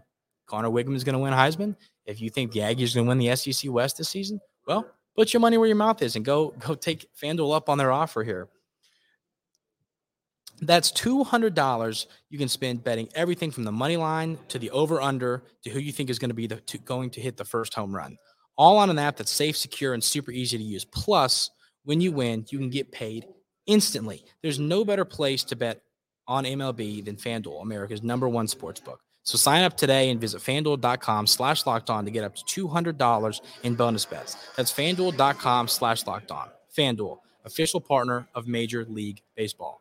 Conner 0.46 0.70
Weigman 0.70 0.96
is 0.96 1.04
going 1.04 1.12
to 1.12 1.18
win 1.18 1.34
Heisman, 1.34 1.76
if 2.06 2.22
you 2.22 2.30
think 2.30 2.52
the 2.52 2.60
Aggies 2.60 2.92
are 2.92 3.04
going 3.04 3.04
to 3.04 3.08
win 3.08 3.18
the 3.18 3.37
SEC 3.37 3.70
West 3.70 3.98
this 3.98 4.08
season, 4.08 4.40
well, 4.66 4.87
put 5.14 5.34
your 5.34 5.40
money 5.40 5.58
where 5.58 5.66
your 5.66 5.76
mouth 5.76 6.00
is 6.00 6.16
and 6.16 6.25
go 6.25 6.54
go 6.58 6.75
take 6.75 7.06
FanDuel 7.22 7.54
up 7.54 7.68
on 7.68 7.76
their 7.76 7.92
offer 7.92 8.25
here. 8.25 8.48
That's 10.60 10.90
$200 10.92 12.06
you 12.30 12.38
can 12.38 12.48
spend 12.48 12.82
betting 12.82 13.08
everything 13.14 13.50
from 13.50 13.64
the 13.64 13.72
money 13.72 13.96
line 13.96 14.38
to 14.48 14.58
the 14.58 14.70
over 14.70 15.00
under 15.00 15.44
to 15.62 15.70
who 15.70 15.78
you 15.78 15.92
think 15.92 16.10
is 16.10 16.18
going 16.18 16.30
to 16.30 16.34
be 16.34 16.46
the 16.46 16.56
to, 16.56 16.78
going 16.78 17.10
to 17.10 17.20
hit 17.20 17.36
the 17.36 17.44
first 17.44 17.74
home 17.74 17.94
run. 17.94 18.16
All 18.56 18.76
on 18.78 18.90
an 18.90 18.98
app 18.98 19.16
that's 19.16 19.30
safe, 19.30 19.56
secure, 19.56 19.94
and 19.94 20.02
super 20.02 20.32
easy 20.32 20.58
to 20.58 20.64
use. 20.64 20.84
Plus, 20.84 21.50
when 21.84 22.00
you 22.00 22.10
win, 22.10 22.44
you 22.50 22.58
can 22.58 22.70
get 22.70 22.90
paid 22.90 23.26
instantly. 23.66 24.24
There's 24.42 24.58
no 24.58 24.84
better 24.84 25.04
place 25.04 25.44
to 25.44 25.56
bet 25.56 25.82
on 26.26 26.44
MLB 26.44 27.04
than 27.04 27.16
FanDuel, 27.16 27.62
America's 27.62 28.02
number 28.02 28.28
one 28.28 28.48
sports 28.48 28.80
book. 28.80 29.00
So 29.22 29.38
sign 29.38 29.62
up 29.62 29.76
today 29.76 30.10
and 30.10 30.20
visit 30.20 30.40
fanduel.com 30.40 31.26
slash 31.26 31.66
locked 31.66 31.90
on 31.90 32.04
to 32.06 32.10
get 32.10 32.24
up 32.24 32.34
to 32.34 32.66
$200 32.68 33.40
in 33.62 33.74
bonus 33.74 34.04
bets. 34.04 34.36
That's 34.56 34.72
fanduel.com 34.72 35.68
slash 35.68 36.06
locked 36.06 36.30
on. 36.30 36.48
FanDuel, 36.76 37.18
official 37.44 37.80
partner 37.80 38.26
of 38.34 38.48
Major 38.48 38.84
League 38.86 39.22
Baseball. 39.36 39.80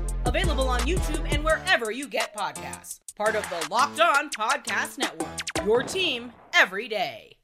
Available 0.31 0.69
on 0.69 0.79
YouTube 0.81 1.29
and 1.33 1.43
wherever 1.43 1.91
you 1.91 2.07
get 2.07 2.33
podcasts. 2.33 3.01
Part 3.17 3.35
of 3.35 3.43
the 3.49 3.67
Locked 3.69 3.99
On 3.99 4.29
Podcast 4.29 4.97
Network. 4.97 5.27
Your 5.65 5.83
team 5.83 6.31
every 6.53 6.87
day. 6.87 7.35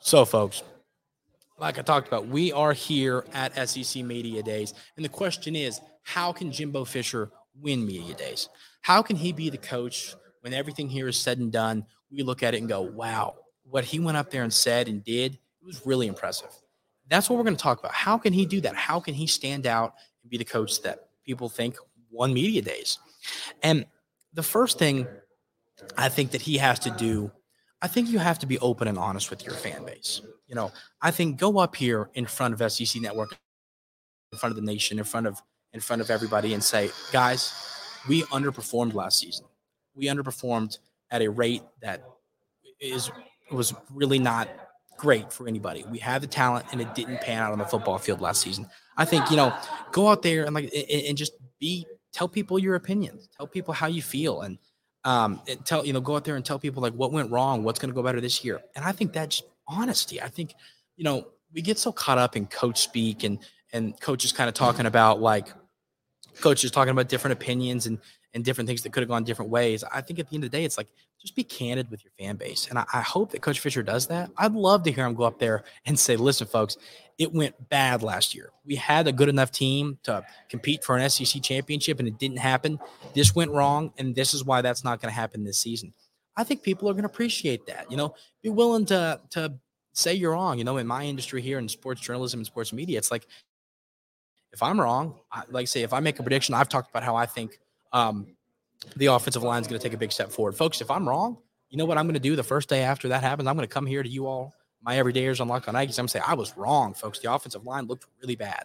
So, 0.00 0.26
folks, 0.26 0.62
like 1.58 1.78
I 1.78 1.82
talked 1.82 2.06
about, 2.06 2.26
we 2.26 2.52
are 2.52 2.74
here 2.74 3.24
at 3.32 3.56
SEC 3.66 4.04
Media 4.04 4.42
Days. 4.42 4.74
And 4.96 5.04
the 5.06 5.08
question 5.08 5.56
is 5.56 5.80
how 6.02 6.34
can 6.34 6.52
Jimbo 6.52 6.84
Fisher 6.84 7.30
win 7.58 7.86
Media 7.86 8.14
Days? 8.14 8.50
How 8.82 9.00
can 9.00 9.16
he 9.16 9.32
be 9.32 9.48
the 9.48 9.56
coach 9.56 10.14
when 10.42 10.52
everything 10.52 10.90
here 10.90 11.08
is 11.08 11.16
said 11.16 11.38
and 11.38 11.50
done? 11.50 11.86
We 12.10 12.22
look 12.24 12.42
at 12.42 12.52
it 12.52 12.58
and 12.58 12.68
go, 12.68 12.82
wow, 12.82 13.36
what 13.62 13.84
he 13.84 14.00
went 14.00 14.18
up 14.18 14.30
there 14.30 14.42
and 14.42 14.52
said 14.52 14.86
and 14.86 15.02
did, 15.02 15.32
it 15.32 15.64
was 15.64 15.86
really 15.86 16.08
impressive. 16.08 16.50
That's 17.08 17.28
what 17.28 17.36
we're 17.36 17.44
going 17.44 17.56
to 17.56 17.62
talk 17.62 17.78
about. 17.78 17.92
How 17.92 18.18
can 18.18 18.32
he 18.32 18.46
do 18.46 18.60
that? 18.62 18.74
How 18.74 19.00
can 19.00 19.14
he 19.14 19.26
stand 19.26 19.66
out 19.66 19.94
and 20.22 20.30
be 20.30 20.38
the 20.38 20.44
coach 20.44 20.82
that 20.82 21.08
people 21.24 21.48
think 21.48 21.76
won 22.10 22.32
Media 22.32 22.62
Days? 22.62 22.98
And 23.62 23.86
the 24.32 24.42
first 24.42 24.78
thing 24.78 25.06
I 25.96 26.08
think 26.08 26.30
that 26.30 26.42
he 26.42 26.56
has 26.58 26.78
to 26.80 26.90
do 26.90 27.30
I 27.84 27.86
think 27.86 28.08
you 28.08 28.18
have 28.18 28.38
to 28.38 28.46
be 28.46 28.58
open 28.60 28.88
and 28.88 28.96
honest 28.96 29.28
with 29.28 29.44
your 29.44 29.54
fan 29.54 29.84
base. 29.84 30.22
You 30.46 30.54
know, 30.54 30.72
I 31.02 31.10
think 31.10 31.38
go 31.38 31.58
up 31.58 31.76
here 31.76 32.08
in 32.14 32.24
front 32.24 32.58
of 32.58 32.72
SEC 32.72 33.02
Network, 33.02 33.36
in 34.32 34.38
front 34.38 34.52
of 34.52 34.56
the 34.56 34.62
nation, 34.62 34.98
in 34.98 35.04
front 35.04 35.26
of 35.26 35.42
in 35.74 35.80
front 35.80 36.00
of 36.00 36.08
everybody, 36.08 36.54
and 36.54 36.64
say, 36.64 36.90
guys, 37.12 37.52
we 38.08 38.22
underperformed 38.24 38.94
last 38.94 39.18
season. 39.18 39.44
We 39.94 40.06
underperformed 40.06 40.78
at 41.10 41.20
a 41.20 41.28
rate 41.28 41.60
that 41.82 42.02
is 42.80 43.10
was 43.50 43.74
really 43.92 44.18
not 44.18 44.48
great 44.96 45.32
for 45.32 45.46
anybody. 45.48 45.84
We 45.90 45.98
had 45.98 46.22
the 46.22 46.26
talent, 46.26 46.66
and 46.72 46.80
it 46.80 46.94
didn't 46.94 47.20
pan 47.20 47.42
out 47.42 47.52
on 47.52 47.58
the 47.58 47.64
football 47.64 47.98
field 47.98 48.20
last 48.20 48.42
season. 48.42 48.66
I 48.96 49.04
think 49.04 49.30
you 49.30 49.36
know, 49.36 49.52
go 49.92 50.08
out 50.08 50.22
there 50.22 50.44
and 50.44 50.54
like 50.54 50.72
and, 50.74 51.16
just 51.16 51.32
be 51.58 51.86
tell 52.12 52.28
people 52.28 52.58
your 52.58 52.74
opinions, 52.74 53.28
tell 53.36 53.46
people 53.46 53.74
how 53.74 53.86
you 53.86 54.02
feel, 54.02 54.42
and 54.42 54.58
um, 55.04 55.40
and 55.48 55.64
tell 55.64 55.84
you 55.84 55.92
know 55.92 56.00
go 56.00 56.16
out 56.16 56.24
there 56.24 56.36
and 56.36 56.44
tell 56.44 56.58
people 56.58 56.82
like 56.82 56.94
what 56.94 57.12
went 57.12 57.30
wrong, 57.30 57.64
what's 57.64 57.78
going 57.78 57.90
to 57.90 57.94
go 57.94 58.02
better 58.02 58.20
this 58.20 58.44
year. 58.44 58.60
And 58.74 58.84
I 58.84 58.92
think 58.92 59.12
that's 59.12 59.42
honesty. 59.66 60.20
I 60.20 60.28
think 60.28 60.54
you 60.96 61.04
know 61.04 61.28
we 61.52 61.62
get 61.62 61.78
so 61.78 61.92
caught 61.92 62.18
up 62.18 62.36
in 62.36 62.46
coach 62.46 62.80
speak 62.82 63.24
and 63.24 63.38
and 63.72 63.98
coaches 64.00 64.32
kind 64.32 64.48
of 64.48 64.54
talking 64.54 64.86
about 64.86 65.20
like 65.20 65.48
coaches 66.40 66.70
talking 66.70 66.90
about 66.90 67.08
different 67.08 67.32
opinions 67.32 67.86
and 67.86 67.98
and 68.34 68.44
different 68.44 68.66
things 68.66 68.82
that 68.82 68.92
could 68.92 69.02
have 69.02 69.08
gone 69.08 69.24
different 69.24 69.50
ways. 69.50 69.84
I 69.84 70.00
think 70.00 70.18
at 70.18 70.28
the 70.28 70.34
end 70.34 70.44
of 70.44 70.50
the 70.50 70.56
day, 70.56 70.64
it's 70.64 70.76
like 70.76 70.88
just 71.24 71.34
be 71.34 71.42
candid 71.42 71.90
with 71.90 72.04
your 72.04 72.12
fan 72.18 72.36
base. 72.36 72.68
And 72.68 72.78
I, 72.78 72.84
I, 72.92 73.00
hope 73.00 73.32
that 73.32 73.40
Coach 73.40 73.60
Fisher 73.60 73.82
does 73.82 74.08
that. 74.08 74.30
I'd 74.36 74.52
love 74.52 74.82
to 74.82 74.92
hear 74.92 75.06
him 75.06 75.14
go 75.14 75.24
up 75.24 75.38
there 75.38 75.64
and 75.86 75.98
say, 75.98 76.16
listen, 76.16 76.46
folks, 76.46 76.76
it 77.18 77.32
went 77.32 77.54
bad 77.70 78.02
last 78.02 78.34
year. 78.34 78.50
We 78.66 78.76
had 78.76 79.08
a 79.08 79.12
good 79.12 79.30
enough 79.30 79.50
team 79.50 79.98
to 80.02 80.22
compete 80.50 80.84
for 80.84 80.98
an 80.98 81.08
SEC 81.08 81.42
championship 81.42 81.98
and 81.98 82.06
it 82.06 82.18
didn't 82.18 82.36
happen. 82.38 82.78
This 83.14 83.34
went 83.34 83.52
wrong. 83.52 83.90
And 83.96 84.14
this 84.14 84.34
is 84.34 84.44
why 84.44 84.60
that's 84.60 84.84
not 84.84 85.00
going 85.00 85.10
to 85.12 85.18
happen 85.18 85.44
this 85.44 85.58
season. 85.58 85.94
I 86.36 86.44
think 86.44 86.62
people 86.62 86.90
are 86.90 86.92
going 86.92 87.04
to 87.04 87.10
appreciate 87.10 87.64
that. 87.66 87.90
You 87.90 87.96
know, 87.96 88.14
be 88.42 88.50
willing 88.50 88.84
to, 88.86 89.18
to 89.30 89.54
say 89.94 90.12
you're 90.12 90.32
wrong. 90.32 90.58
You 90.58 90.64
know, 90.64 90.76
in 90.76 90.86
my 90.86 91.04
industry 91.04 91.40
here 91.40 91.58
in 91.58 91.68
sports 91.68 92.02
journalism 92.02 92.40
and 92.40 92.46
sports 92.46 92.72
media, 92.72 92.98
it's 92.98 93.10
like, 93.10 93.26
if 94.52 94.62
I'm 94.62 94.80
wrong, 94.80 95.18
I, 95.32 95.42
like 95.50 95.62
I 95.62 95.64
say, 95.64 95.82
if 95.82 95.92
I 95.92 96.00
make 96.00 96.18
a 96.18 96.22
prediction, 96.22 96.54
I've 96.54 96.68
talked 96.68 96.90
about 96.90 97.02
how 97.02 97.16
I 97.16 97.26
think 97.26 97.58
um, 97.92 98.28
the 98.96 99.06
offensive 99.06 99.42
line 99.42 99.60
is 99.62 99.68
going 99.68 99.80
to 99.80 99.82
take 99.82 99.94
a 99.94 99.98
big 99.98 100.12
step 100.12 100.30
forward. 100.30 100.56
Folks, 100.56 100.80
if 100.80 100.90
I'm 100.90 101.08
wrong, 101.08 101.38
you 101.70 101.78
know 101.78 101.84
what 101.84 101.98
I'm 101.98 102.06
going 102.06 102.14
to 102.14 102.20
do 102.20 102.36
the 102.36 102.42
first 102.42 102.68
day 102.68 102.82
after 102.82 103.08
that 103.08 103.22
happens? 103.22 103.48
I'm 103.48 103.56
going 103.56 103.66
to 103.66 103.72
come 103.72 103.86
here 103.86 104.02
to 104.02 104.08
you 104.08 104.26
all, 104.26 104.54
my 104.82 104.96
everydayers 104.96 105.40
on 105.40 105.48
Lock 105.48 105.68
on 105.68 105.74
Aggies. 105.74 105.98
I'm 105.98 106.04
going 106.04 106.08
to 106.08 106.12
say, 106.12 106.20
I 106.20 106.34
was 106.34 106.56
wrong, 106.56 106.94
folks. 106.94 107.18
The 107.18 107.32
offensive 107.32 107.64
line 107.64 107.86
looked 107.86 108.06
really 108.20 108.36
bad. 108.36 108.64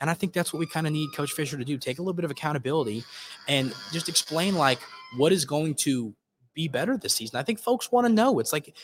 And 0.00 0.10
I 0.10 0.14
think 0.14 0.32
that's 0.32 0.52
what 0.52 0.60
we 0.60 0.66
kind 0.66 0.86
of 0.86 0.92
need 0.92 1.08
Coach 1.14 1.32
Fisher 1.32 1.56
to 1.56 1.64
do. 1.64 1.78
Take 1.78 1.98
a 1.98 2.02
little 2.02 2.14
bit 2.14 2.24
of 2.24 2.30
accountability 2.30 3.04
and 3.48 3.72
just 3.92 4.08
explain 4.08 4.54
like 4.54 4.78
what 5.16 5.32
is 5.32 5.44
going 5.44 5.74
to 5.76 6.14
be 6.52 6.68
better 6.68 6.96
this 6.96 7.14
season. 7.14 7.38
I 7.38 7.42
think 7.42 7.58
folks 7.58 7.90
want 7.90 8.06
to 8.06 8.12
know. 8.12 8.38
It's 8.38 8.52
like 8.52 8.76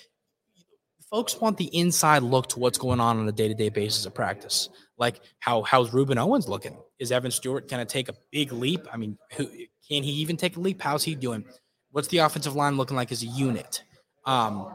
folks 1.11 1.40
want 1.40 1.57
the 1.57 1.67
inside 1.76 2.23
look 2.23 2.49
to 2.49 2.59
what's 2.59 2.79
going 2.79 3.00
on 3.00 3.19
on 3.19 3.29
a 3.29 3.33
day-to-day 3.33 3.69
basis 3.69 4.07
of 4.07 4.14
practice. 4.14 4.69
Like 4.97 5.21
how 5.40 5.62
how's 5.62 5.90
Rueben 5.90 6.17
Owens 6.17 6.49
looking? 6.49 6.76
Is 6.99 7.11
Evan 7.12 7.31
Stewart 7.31 7.69
going 7.69 7.85
to 7.85 7.90
take 7.90 8.09
a 8.09 8.14
big 8.31 8.52
leap? 8.52 8.87
I 8.93 8.97
mean, 8.97 9.19
who, 9.37 9.47
can 9.47 10.02
he 10.02 10.12
even 10.12 10.37
take 10.37 10.57
a 10.57 10.61
leap? 10.61 10.81
How's 10.81 11.02
he 11.02 11.14
doing? 11.14 11.45
What's 11.90 12.09
the 12.09 12.19
offensive 12.19 12.55
line 12.55 12.76
looking 12.76 12.97
like 12.97 13.11
as 13.11 13.23
a 13.23 13.26
unit? 13.26 13.83
Um, 14.25 14.75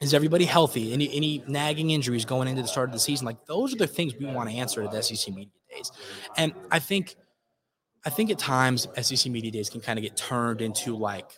is 0.00 0.14
everybody 0.14 0.44
healthy? 0.44 0.92
Any 0.92 1.14
any 1.14 1.44
nagging 1.46 1.90
injuries 1.90 2.24
going 2.24 2.48
into 2.48 2.62
the 2.62 2.68
start 2.68 2.88
of 2.88 2.92
the 2.92 2.98
season? 2.98 3.26
Like 3.26 3.44
those 3.46 3.72
are 3.72 3.78
the 3.78 3.86
things 3.86 4.14
we 4.18 4.26
want 4.26 4.50
to 4.50 4.56
answer 4.56 4.82
at 4.82 4.90
the 4.90 5.02
SEC 5.02 5.32
media 5.34 5.52
days. 5.70 5.92
And 6.36 6.52
I 6.70 6.78
think 6.78 7.16
I 8.04 8.10
think 8.10 8.30
at 8.30 8.38
times 8.38 8.88
SEC 9.00 9.30
media 9.30 9.50
days 9.50 9.70
can 9.70 9.80
kind 9.80 9.98
of 9.98 10.02
get 10.02 10.16
turned 10.16 10.62
into 10.62 10.96
like 10.96 11.30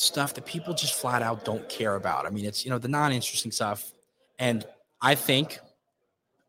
stuff 0.00 0.32
that 0.32 0.46
people 0.46 0.72
just 0.72 0.94
flat 0.94 1.20
out 1.20 1.44
don't 1.44 1.68
care 1.68 1.94
about. 1.94 2.24
I 2.24 2.30
mean, 2.30 2.46
it's 2.46 2.64
you 2.64 2.70
know 2.70 2.78
the 2.78 2.88
non-interesting 2.88 3.52
stuff. 3.52 3.92
And 4.38 4.64
I 5.02 5.14
think 5.14 5.58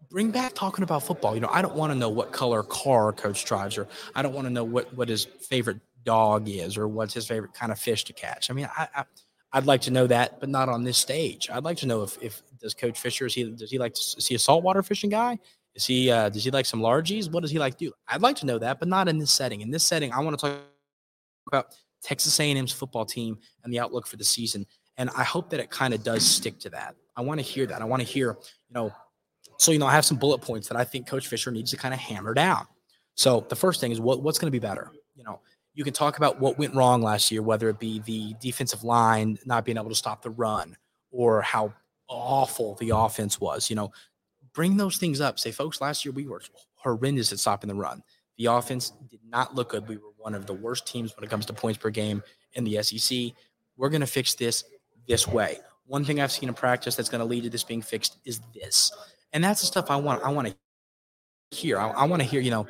bring 0.09 0.31
back 0.31 0.53
talking 0.53 0.83
about 0.83 1.03
football. 1.03 1.35
You 1.35 1.41
know, 1.41 1.49
I 1.51 1.61
don't 1.61 1.75
want 1.75 1.91
to 1.91 1.99
know 1.99 2.09
what 2.09 2.31
color 2.31 2.63
car 2.63 3.11
coach 3.11 3.43
drives, 3.43 3.77
or 3.77 3.87
I 4.15 4.21
don't 4.21 4.33
want 4.33 4.47
to 4.47 4.53
know 4.53 4.63
what 4.63 4.93
what 4.95 5.09
his 5.09 5.25
favorite 5.25 5.79
dog 6.05 6.47
is, 6.47 6.77
or 6.77 6.87
what's 6.87 7.13
his 7.13 7.27
favorite 7.27 7.53
kind 7.53 7.71
of 7.71 7.79
fish 7.79 8.05
to 8.05 8.13
catch. 8.13 8.49
I 8.49 8.53
mean, 8.53 8.69
I, 8.75 9.05
I 9.51 9.59
would 9.59 9.67
like 9.67 9.81
to 9.81 9.91
know 9.91 10.07
that, 10.07 10.39
but 10.39 10.47
not 10.47 10.69
on 10.69 10.83
this 10.85 10.97
stage. 10.97 11.49
I'd 11.51 11.65
like 11.65 11.77
to 11.77 11.87
know 11.87 12.03
if 12.03 12.17
if 12.21 12.41
does 12.57 12.73
Coach 12.73 12.97
Fisher 12.97 13.25
is 13.25 13.33
he 13.33 13.51
does 13.51 13.69
he 13.69 13.77
like 13.77 13.95
to, 13.95 14.01
is 14.17 14.27
he 14.27 14.35
a 14.35 14.39
saltwater 14.39 14.81
fishing 14.81 15.09
guy? 15.09 15.37
Is 15.75 15.85
he 15.85 16.09
uh, 16.09 16.29
does 16.29 16.45
he 16.45 16.51
like 16.51 16.65
some 16.65 16.81
largies? 16.81 17.29
What 17.29 17.41
does 17.41 17.51
he 17.51 17.59
like 17.59 17.77
to 17.79 17.85
do? 17.87 17.93
I'd 18.07 18.21
like 18.21 18.37
to 18.37 18.45
know 18.45 18.59
that, 18.59 18.79
but 18.79 18.87
not 18.87 19.09
in 19.09 19.17
this 19.17 19.31
setting. 19.31 19.59
In 19.59 19.71
this 19.71 19.83
setting, 19.83 20.13
I 20.13 20.19
want 20.21 20.39
to 20.39 20.45
talk 20.45 20.59
about 21.47 21.75
Texas 22.03 22.39
A&M's 22.39 22.71
football 22.71 23.05
team 23.05 23.37
and 23.63 23.71
the 23.71 23.79
outlook 23.79 24.07
for 24.07 24.17
the 24.17 24.23
season. 24.23 24.65
And 24.97 25.09
I 25.15 25.23
hope 25.23 25.49
that 25.51 25.59
it 25.59 25.69
kind 25.69 25.93
of 25.93 26.03
does 26.03 26.25
stick 26.25 26.59
to 26.59 26.69
that. 26.71 26.95
I 27.15 27.21
want 27.21 27.39
to 27.39 27.45
hear 27.45 27.65
that. 27.65 27.81
I 27.81 27.85
want 27.85 28.01
to 28.01 28.07
hear, 28.07 28.37
you 28.69 28.73
know, 28.73 28.91
so, 29.57 29.71
you 29.71 29.79
know, 29.79 29.85
I 29.85 29.91
have 29.91 30.05
some 30.05 30.17
bullet 30.17 30.39
points 30.39 30.67
that 30.69 30.77
I 30.77 30.83
think 30.83 31.05
Coach 31.05 31.27
Fisher 31.27 31.51
needs 31.51 31.69
to 31.71 31.77
kind 31.77 31.93
of 31.93 31.99
hammer 31.99 32.33
down. 32.33 32.65
So 33.13 33.45
the 33.47 33.55
first 33.55 33.79
thing 33.79 33.91
is 33.91 33.99
what, 33.99 34.23
what's 34.23 34.39
going 34.39 34.47
to 34.47 34.51
be 34.51 34.59
better? 34.59 34.91
You 35.15 35.23
know, 35.23 35.39
you 35.73 35.83
can 35.83 35.93
talk 35.93 36.17
about 36.17 36.39
what 36.39 36.57
went 36.57 36.73
wrong 36.73 37.01
last 37.01 37.31
year, 37.31 37.41
whether 37.41 37.69
it 37.69 37.79
be 37.79 37.99
the 37.99 38.35
defensive 38.41 38.83
line 38.83 39.37
not 39.45 39.63
being 39.63 39.77
able 39.77 39.89
to 39.89 39.95
stop 39.95 40.21
the 40.23 40.31
run 40.31 40.75
or 41.11 41.41
how 41.41 41.73
awful 42.07 42.75
the 42.75 42.89
offense 42.89 43.39
was. 43.39 43.69
You 43.69 43.75
know, 43.75 43.91
bring 44.53 44.77
those 44.77 44.97
things 44.97 45.21
up. 45.21 45.39
Say, 45.39 45.51
folks, 45.51 45.79
last 45.79 46.03
year 46.05 46.11
we 46.11 46.27
were 46.27 46.41
horrendous 46.75 47.31
at 47.31 47.39
stopping 47.39 47.67
the 47.67 47.75
run. 47.75 48.01
The 48.37 48.45
offense 48.45 48.93
did 49.09 49.19
not 49.23 49.53
look 49.53 49.69
good. 49.69 49.87
We 49.87 49.97
were 49.97 50.10
one 50.21 50.35
of 50.35 50.45
the 50.45 50.53
worst 50.53 50.87
teams 50.87 51.15
when 51.15 51.23
it 51.23 51.29
comes 51.29 51.45
to 51.47 51.53
points 51.53 51.77
per 51.77 51.89
game 51.89 52.23
in 52.53 52.63
the 52.63 52.81
SEC. 52.83 53.33
We're 53.77 53.89
going 53.89 54.01
to 54.01 54.07
fix 54.07 54.33
this 54.35 54.63
this 55.07 55.27
way. 55.27 55.59
One 55.87 56.05
thing 56.05 56.21
I've 56.21 56.31
seen 56.31 56.49
in 56.49 56.55
practice 56.55 56.95
that's 56.95 57.09
going 57.09 57.19
to 57.19 57.25
lead 57.25 57.43
to 57.43 57.49
this 57.49 57.63
being 57.63 57.81
fixed 57.81 58.17
is 58.25 58.39
this, 58.53 58.91
and 59.33 59.43
that's 59.43 59.61
the 59.61 59.67
stuff 59.67 59.89
I 59.89 59.97
want. 59.97 60.23
I 60.23 60.29
want 60.29 60.47
to 60.47 60.55
hear. 61.55 61.79
I, 61.79 61.89
I 61.89 62.05
want 62.05 62.21
to 62.21 62.27
hear. 62.27 62.39
You 62.39 62.51
know, 62.51 62.67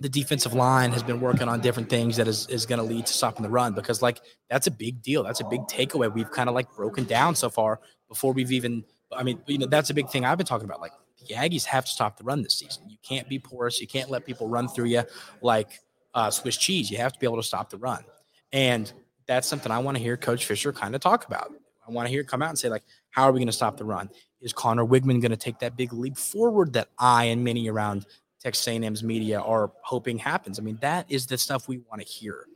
the 0.00 0.08
defensive 0.08 0.54
line 0.54 0.90
has 0.92 1.02
been 1.02 1.20
working 1.20 1.48
on 1.48 1.60
different 1.60 1.88
things 1.88 2.16
that 2.16 2.26
is, 2.26 2.48
is 2.48 2.66
going 2.66 2.78
to 2.78 2.84
lead 2.84 3.06
to 3.06 3.12
stopping 3.12 3.42
the 3.42 3.48
run 3.48 3.74
because 3.74 4.02
like 4.02 4.20
that's 4.50 4.66
a 4.66 4.70
big 4.70 5.02
deal. 5.02 5.22
That's 5.22 5.40
a 5.40 5.44
big 5.44 5.60
takeaway. 5.62 6.12
We've 6.12 6.30
kind 6.30 6.48
of 6.48 6.54
like 6.54 6.72
broken 6.74 7.04
down 7.04 7.34
so 7.36 7.48
far 7.48 7.80
before 8.08 8.32
we've 8.32 8.52
even. 8.52 8.84
I 9.12 9.22
mean, 9.22 9.40
you 9.46 9.58
know, 9.58 9.66
that's 9.66 9.90
a 9.90 9.94
big 9.94 10.08
thing 10.08 10.24
I've 10.24 10.38
been 10.38 10.46
talking 10.46 10.64
about. 10.64 10.80
Like 10.80 10.92
the 11.28 11.34
Aggies 11.34 11.64
have 11.66 11.84
to 11.84 11.90
stop 11.90 12.16
the 12.16 12.24
run 12.24 12.42
this 12.42 12.54
season. 12.54 12.88
You 12.88 12.96
can't 13.02 13.28
be 13.28 13.38
porous. 13.38 13.80
You 13.80 13.86
can't 13.86 14.10
let 14.10 14.26
people 14.26 14.48
run 14.48 14.68
through 14.68 14.86
you 14.86 15.02
like 15.40 15.80
uh, 16.14 16.30
Swiss 16.30 16.56
cheese. 16.56 16.90
You 16.90 16.98
have 16.98 17.12
to 17.12 17.18
be 17.18 17.26
able 17.26 17.36
to 17.36 17.42
stop 17.42 17.70
the 17.70 17.78
run, 17.78 18.04
and 18.52 18.92
that's 19.26 19.48
something 19.48 19.72
I 19.72 19.78
want 19.78 19.96
to 19.96 20.02
hear 20.02 20.16
Coach 20.16 20.46
Fisher 20.46 20.72
kind 20.72 20.94
of 20.94 21.00
talk 21.00 21.26
about. 21.26 21.52
I 21.86 21.90
want 21.90 22.06
to 22.06 22.10
hear 22.10 22.24
come 22.24 22.42
out 22.42 22.50
and 22.50 22.58
say 22.58 22.68
like, 22.68 22.84
how 23.10 23.24
are 23.24 23.32
we 23.32 23.38
going 23.38 23.46
to 23.46 23.52
stop 23.52 23.76
the 23.76 23.84
run? 23.84 24.10
Is 24.40 24.52
Conner 24.52 24.84
Weigman 24.84 25.20
going 25.20 25.30
to 25.30 25.36
take 25.36 25.58
that 25.60 25.76
big 25.76 25.92
leap 25.92 26.16
forward 26.16 26.72
that 26.74 26.88
I 26.98 27.24
and 27.24 27.44
many 27.44 27.68
around 27.68 28.06
Texas 28.42 28.66
A&M's 28.68 29.02
media 29.02 29.40
are 29.40 29.72
hoping 29.82 30.18
happens? 30.18 30.58
I 30.58 30.62
mean, 30.62 30.78
that 30.80 31.06
is 31.08 31.26
the 31.26 31.38
stuff 31.38 31.68
we 31.68 31.78
want 31.90 32.00
to 32.02 32.06
hear. 32.06 32.46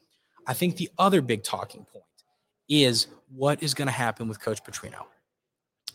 I 0.46 0.54
think 0.54 0.76
the 0.76 0.90
other 0.98 1.20
big 1.20 1.42
talking 1.42 1.84
point 1.84 2.04
is 2.68 3.06
what 3.34 3.62
is 3.62 3.74
going 3.74 3.86
to 3.86 3.92
happen 3.92 4.28
with 4.28 4.40
Coach 4.40 4.62
Petrino. 4.64 5.04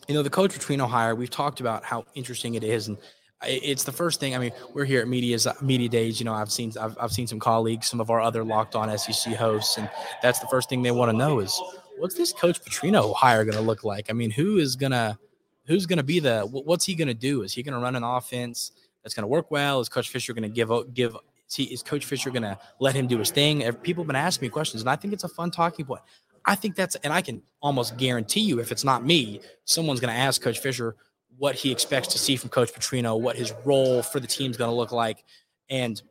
You 0.08 0.15
know, 0.15 0.24
the 0.24 0.29
Coach 0.29 0.51
Petrino 0.51 0.88
hire, 0.88 1.15
we've 1.15 1.29
talked 1.29 1.60
about 1.60 1.84
how 1.84 2.05
interesting 2.13 2.55
it 2.55 2.63
is, 2.63 2.88
and 2.88 2.98
it's 3.45 3.83
the 3.83 3.91
first 3.91 4.19
thing. 4.19 4.35
I 4.35 4.38
mean, 4.38 4.51
we're 4.73 4.85
here 4.85 5.01
at 5.01 5.07
media's 5.07 5.47
media 5.62 5.89
days. 5.89 6.19
You 6.19 6.25
know, 6.25 6.33
I've 6.33 6.51
seen 6.51 6.71
I've, 6.79 6.97
I've 7.00 7.12
seen 7.12 7.27
some 7.27 7.39
colleagues, 7.39 7.88
some 7.88 8.00
of 8.00 8.09
our 8.09 8.21
other 8.21 8.43
locked 8.43 8.75
on 8.75 8.95
SEC 8.97 9.33
hosts, 9.35 9.77
and 9.77 9.89
that's 10.21 10.39
the 10.39 10.47
first 10.47 10.69
thing 10.69 10.81
they 10.81 10.91
want 10.91 11.12
to 11.12 11.17
know 11.17 11.39
is 11.39 11.59
what's 11.97 12.15
this 12.15 12.33
Coach 12.33 12.63
Petrino 12.63 13.13
hire 13.15 13.43
going 13.45 13.57
to 13.57 13.62
look 13.62 13.83
like? 13.83 14.09
I 14.09 14.13
mean, 14.13 14.31
who 14.31 14.57
is 14.57 14.75
gonna 14.75 15.17
who's 15.65 15.85
gonna 15.85 16.03
be 16.03 16.19
the 16.19 16.41
what's 16.41 16.85
he 16.85 16.95
gonna 16.95 17.13
do? 17.13 17.43
Is 17.43 17.53
he 17.53 17.63
gonna 17.63 17.79
run 17.79 17.95
an 17.95 18.03
offense 18.03 18.71
that's 19.01 19.13
gonna 19.13 19.27
work 19.27 19.51
well? 19.51 19.79
Is 19.79 19.89
Coach 19.89 20.09
Fisher 20.09 20.33
gonna 20.33 20.50
give 20.50 20.71
give? 20.93 21.15
Is, 21.47 21.55
he, 21.55 21.63
is 21.65 21.83
Coach 21.83 22.05
Fisher 22.05 22.31
gonna 22.31 22.57
let 22.79 22.95
him 22.95 23.07
do 23.07 23.19
his 23.19 23.31
thing? 23.31 23.71
People 23.83 24.03
have 24.03 24.07
been 24.07 24.15
asking 24.15 24.47
me 24.47 24.50
questions, 24.50 24.81
and 24.81 24.89
I 24.89 24.95
think 24.95 25.13
it's 25.13 25.23
a 25.23 25.29
fun 25.29 25.51
talking 25.51 25.85
point. 25.85 26.01
I 26.45 26.55
think 26.55 26.75
that's, 26.75 26.95
and 26.95 27.13
I 27.13 27.21
can 27.21 27.41
almost 27.62 27.97
guarantee 27.97 28.41
you, 28.41 28.59
if 28.59 28.71
it's 28.71 28.83
not 28.83 29.05
me, 29.05 29.39
someone's 29.65 30.00
going 30.00 30.13
to 30.13 30.19
ask 30.19 30.41
Coach 30.41 30.59
Fisher 30.59 30.95
what 31.37 31.55
he 31.55 31.71
expects 31.71 32.09
to 32.09 32.17
see 32.17 32.35
from 32.35 32.49
Coach 32.49 32.73
Petrino, 32.73 33.19
what 33.19 33.35
his 33.35 33.53
role 33.65 34.01
for 34.01 34.19
the 34.19 34.27
team 34.27 34.51
is 34.51 34.57
going 34.57 34.69
to 34.69 34.75
look 34.75 34.91
like, 34.91 35.23
and 35.69 36.01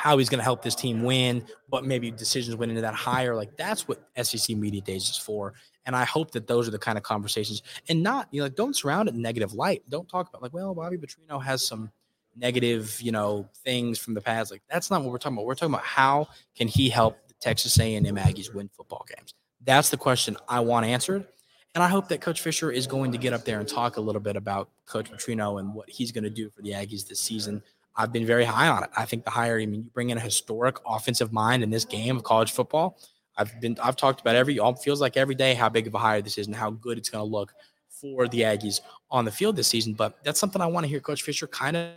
how 0.00 0.16
he's 0.16 0.30
going 0.30 0.38
to 0.38 0.44
help 0.44 0.62
this 0.62 0.74
team 0.74 1.02
win, 1.02 1.44
what 1.68 1.84
maybe 1.84 2.10
decisions 2.10 2.56
went 2.56 2.70
into 2.70 2.80
that 2.80 2.94
hire. 2.94 3.36
Like 3.36 3.54
that's 3.58 3.86
what 3.86 4.08
SEC 4.22 4.56
Media 4.56 4.80
Days 4.80 5.10
is 5.10 5.18
for. 5.18 5.52
And 5.84 5.94
I 5.94 6.04
hope 6.04 6.30
that 6.30 6.46
those 6.46 6.66
are 6.66 6.70
the 6.70 6.78
kind 6.78 6.96
of 6.96 7.04
conversations 7.04 7.62
and 7.86 8.02
not, 8.02 8.26
you 8.30 8.40
know, 8.40 8.46
like 8.46 8.54
don't 8.54 8.74
surround 8.74 9.10
it 9.10 9.14
in 9.14 9.20
negative 9.20 9.52
light. 9.52 9.82
Don't 9.90 10.08
talk 10.08 10.30
about 10.30 10.40
like, 10.40 10.54
well, 10.54 10.74
Bobby 10.74 10.96
Petrino 10.96 11.42
has 11.42 11.62
some 11.62 11.90
negative, 12.34 12.98
you 13.02 13.12
know, 13.12 13.46
things 13.62 13.98
from 13.98 14.14
the 14.14 14.22
past. 14.22 14.50
Like 14.50 14.62
that's 14.70 14.90
not 14.90 15.02
what 15.02 15.10
we're 15.10 15.18
talking 15.18 15.36
about. 15.36 15.44
We're 15.44 15.54
talking 15.54 15.74
about 15.74 15.84
how 15.84 16.28
can 16.56 16.66
he 16.66 16.88
help 16.88 17.18
the 17.28 17.34
Texas 17.34 17.78
A&M 17.78 18.02
Aggies 18.16 18.54
win 18.54 18.70
football 18.74 19.04
games. 19.14 19.34
That's 19.62 19.90
the 19.90 19.98
question 19.98 20.38
I 20.48 20.60
want 20.60 20.86
answered. 20.86 21.26
And 21.74 21.84
I 21.84 21.88
hope 21.88 22.08
that 22.08 22.20
Coach 22.20 22.40
Fisher 22.40 22.72
is 22.72 22.86
going 22.86 23.12
to 23.12 23.18
get 23.18 23.32
up 23.32 23.44
there 23.44 23.60
and 23.60 23.68
talk 23.68 23.96
a 23.96 24.00
little 24.00 24.20
bit 24.20 24.36
about 24.36 24.70
Coach 24.86 25.10
Petrino 25.10 25.60
and 25.60 25.72
what 25.72 25.88
he's 25.88 26.10
going 26.10 26.24
to 26.24 26.30
do 26.30 26.50
for 26.50 26.62
the 26.62 26.70
Aggies 26.70 27.06
this 27.06 27.20
season. 27.20 27.62
I've 27.96 28.12
been 28.12 28.26
very 28.26 28.44
high 28.44 28.68
on 28.68 28.82
it. 28.82 28.90
I 28.96 29.04
think 29.04 29.24
the 29.24 29.30
hire, 29.30 29.60
I 29.60 29.66
mean, 29.66 29.84
you 29.84 29.90
bring 29.90 30.10
in 30.10 30.18
a 30.18 30.20
historic 30.20 30.76
offensive 30.86 31.32
mind 31.32 31.62
in 31.62 31.70
this 31.70 31.84
game 31.84 32.16
of 32.16 32.24
college 32.24 32.50
football. 32.50 32.98
I've 33.36 33.60
been, 33.60 33.78
I've 33.80 33.96
talked 33.96 34.20
about 34.20 34.34
every, 34.34 34.56
it 34.56 34.78
feels 34.78 35.00
like 35.00 35.16
every 35.16 35.34
day 35.34 35.54
how 35.54 35.68
big 35.68 35.86
of 35.86 35.94
a 35.94 35.98
hire 35.98 36.20
this 36.20 36.38
is 36.38 36.46
and 36.46 36.56
how 36.56 36.70
good 36.70 36.98
it's 36.98 37.08
going 37.08 37.22
to 37.22 37.30
look 37.30 37.52
for 37.88 38.26
the 38.26 38.40
Aggies 38.40 38.80
on 39.10 39.24
the 39.24 39.30
field 39.30 39.54
this 39.54 39.68
season. 39.68 39.94
But 39.94 40.18
that's 40.24 40.40
something 40.40 40.60
I 40.60 40.66
want 40.66 40.84
to 40.84 40.88
hear 40.88 41.00
Coach 41.00 41.22
Fisher 41.22 41.46
kind 41.46 41.76
of 41.76 41.90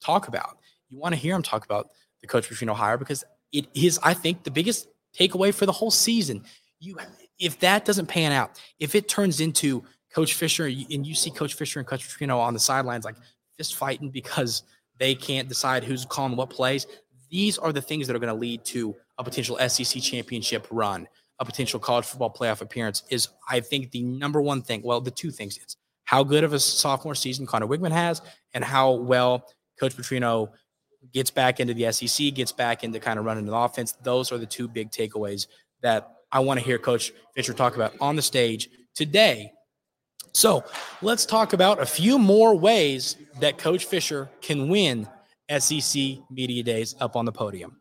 talk 0.00 0.28
about. 0.28 0.58
You 0.88 0.98
want 0.98 1.14
to 1.14 1.20
hear 1.20 1.34
him 1.34 1.42
talk 1.42 1.64
about 1.64 1.90
the 2.20 2.26
Coach 2.26 2.48
Petrino 2.48 2.74
hire 2.74 2.96
because 2.96 3.24
it 3.52 3.66
is, 3.74 3.98
I 4.02 4.14
think, 4.14 4.44
the 4.44 4.50
biggest 4.50 4.88
takeaway 5.16 5.52
for 5.52 5.66
the 5.66 5.72
whole 5.72 5.90
season. 5.90 6.44
You 6.80 6.98
if 7.38 7.58
that 7.60 7.84
doesn't 7.84 8.06
pan 8.06 8.32
out, 8.32 8.60
if 8.78 8.94
it 8.94 9.08
turns 9.08 9.40
into 9.40 9.84
Coach 10.14 10.34
Fisher 10.34 10.66
and 10.66 11.06
you 11.06 11.14
see 11.14 11.30
Coach 11.30 11.54
Fisher 11.54 11.80
and 11.80 11.88
Coach 11.88 12.08
Petrino 12.08 12.38
on 12.38 12.54
the 12.54 12.60
sidelines 12.60 13.04
like 13.04 13.16
fist 13.56 13.74
fighting 13.74 14.10
because 14.10 14.62
they 14.98 15.14
can't 15.14 15.48
decide 15.48 15.82
who's 15.82 16.04
calling 16.04 16.36
what 16.36 16.50
plays, 16.50 16.86
these 17.30 17.58
are 17.58 17.72
the 17.72 17.82
things 17.82 18.06
that 18.06 18.14
are 18.14 18.20
going 18.20 18.32
to 18.32 18.38
lead 18.38 18.64
to 18.64 18.94
a 19.18 19.24
potential 19.24 19.58
SEC 19.68 20.00
championship 20.00 20.66
run, 20.70 21.08
a 21.40 21.44
potential 21.44 21.80
college 21.80 22.04
football 22.04 22.32
playoff 22.32 22.60
appearance. 22.60 23.02
Is 23.10 23.28
I 23.48 23.60
think 23.60 23.90
the 23.90 24.02
number 24.02 24.40
one 24.40 24.62
thing. 24.62 24.82
Well, 24.84 25.00
the 25.00 25.10
two 25.10 25.30
things 25.30 25.56
it's 25.56 25.76
how 26.04 26.22
good 26.22 26.44
of 26.44 26.52
a 26.52 26.60
sophomore 26.60 27.14
season 27.14 27.46
Conner 27.46 27.66
Weigman 27.66 27.90
has, 27.90 28.22
and 28.52 28.62
how 28.62 28.92
well 28.92 29.48
Coach 29.80 29.96
Petrino 29.96 30.50
gets 31.12 31.30
back 31.30 31.60
into 31.60 31.74
the 31.74 31.90
SEC, 31.92 32.34
gets 32.34 32.52
back 32.52 32.84
into 32.84 33.00
kind 33.00 33.18
of 33.18 33.24
running 33.24 33.46
the 33.46 33.54
offense. 33.54 33.92
Those 34.02 34.30
are 34.30 34.38
the 34.38 34.46
two 34.46 34.68
big 34.68 34.90
takeaways 34.90 35.46
that 35.82 36.13
I 36.34 36.40
want 36.40 36.58
to 36.58 36.66
hear 36.66 36.78
Coach 36.78 37.12
Fisher 37.36 37.54
talk 37.54 37.76
about 37.76 37.94
on 38.00 38.16
the 38.16 38.22
stage 38.22 38.68
today. 38.94 39.52
So 40.32 40.64
let's 41.00 41.24
talk 41.24 41.52
about 41.52 41.80
a 41.80 41.86
few 41.86 42.18
more 42.18 42.56
ways 42.56 43.16
that 43.38 43.56
Coach 43.56 43.84
Fisher 43.84 44.28
can 44.42 44.68
win 44.68 45.08
SEC 45.58 46.18
Media 46.28 46.64
Days 46.64 46.96
up 47.00 47.14
on 47.14 47.24
the 47.24 47.30
podium. 47.30 47.76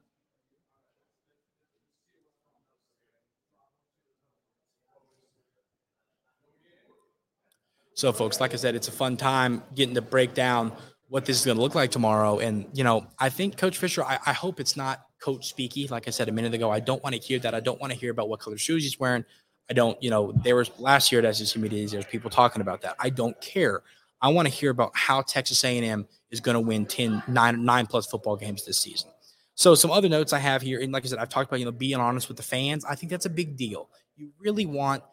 So, 7.95 8.11
folks, 8.11 8.39
like 8.39 8.53
I 8.53 8.57
said, 8.57 8.75
it's 8.75 8.87
a 8.87 8.91
fun 8.91 9.17
time 9.17 9.63
getting 9.73 9.95
to 9.95 10.01
break 10.01 10.33
down 10.33 10.73
what 11.09 11.25
this 11.25 11.39
is 11.39 11.45
going 11.45 11.57
to 11.57 11.61
look 11.61 11.75
like 11.75 11.91
tomorrow. 11.91 12.39
And, 12.39 12.67
you 12.73 12.83
know, 12.83 13.07
I 13.17 13.29
think 13.29 13.57
Coach 13.57 13.77
Fisher, 13.77 14.03
I, 14.03 14.19
I 14.25 14.33
hope 14.33 14.59
it's 14.59 14.75
not 14.75 15.05
coach 15.23 15.55
speaky. 15.55 15.89
Like 15.89 16.07
I 16.07 16.11
said 16.11 16.27
a 16.27 16.31
minute 16.31 16.53
ago, 16.53 16.69
I 16.69 16.81
don't 16.81 17.01
want 17.01 17.15
to 17.15 17.21
hear 17.21 17.39
that. 17.39 17.55
I 17.55 17.61
don't 17.61 17.79
want 17.79 17.93
to 17.93 17.97
hear 17.97 18.11
about 18.11 18.27
what 18.27 18.41
color 18.41 18.57
shoes 18.57 18.83
he's 18.83 18.99
wearing. 18.99 19.23
I 19.69 19.73
don't, 19.73 20.01
you 20.03 20.09
know, 20.09 20.33
there 20.43 20.57
was 20.57 20.69
last 20.77 21.11
year 21.11 21.25
at 21.25 21.35
SEC 21.35 21.61
Media 21.61 21.87
there's 21.87 22.05
people 22.05 22.29
talking 22.29 22.61
about 22.61 22.81
that. 22.81 22.95
I 22.99 23.09
don't 23.09 23.39
care. 23.39 23.83
I 24.21 24.27
want 24.29 24.47
to 24.47 24.53
hear 24.53 24.69
about 24.69 24.91
how 24.93 25.21
Texas 25.21 25.63
A&M 25.63 26.05
is 26.31 26.41
going 26.41 26.55
to 26.55 26.59
win 26.59 26.85
10, 26.85 27.23
nine, 27.27 27.63
nine 27.63 27.85
plus 27.85 28.05
football 28.05 28.35
games 28.35 28.65
this 28.65 28.77
season. 28.77 29.09
So 29.55 29.75
some 29.75 29.91
other 29.91 30.09
notes 30.09 30.33
I 30.33 30.39
have 30.39 30.61
here, 30.61 30.81
and 30.81 30.91
like 30.91 31.05
I 31.05 31.07
said, 31.07 31.19
I've 31.19 31.29
talked 31.29 31.49
about, 31.49 31.59
you 31.59 31.65
know, 31.65 31.71
being 31.71 31.99
honest 31.99 32.27
with 32.27 32.37
the 32.37 32.43
fans. 32.43 32.83
I 32.83 32.95
think 32.95 33.09
that's 33.09 33.25
a 33.25 33.29
big 33.29 33.55
deal. 33.55 33.89
You 34.17 34.29
really 34.39 34.65
want 34.65 35.03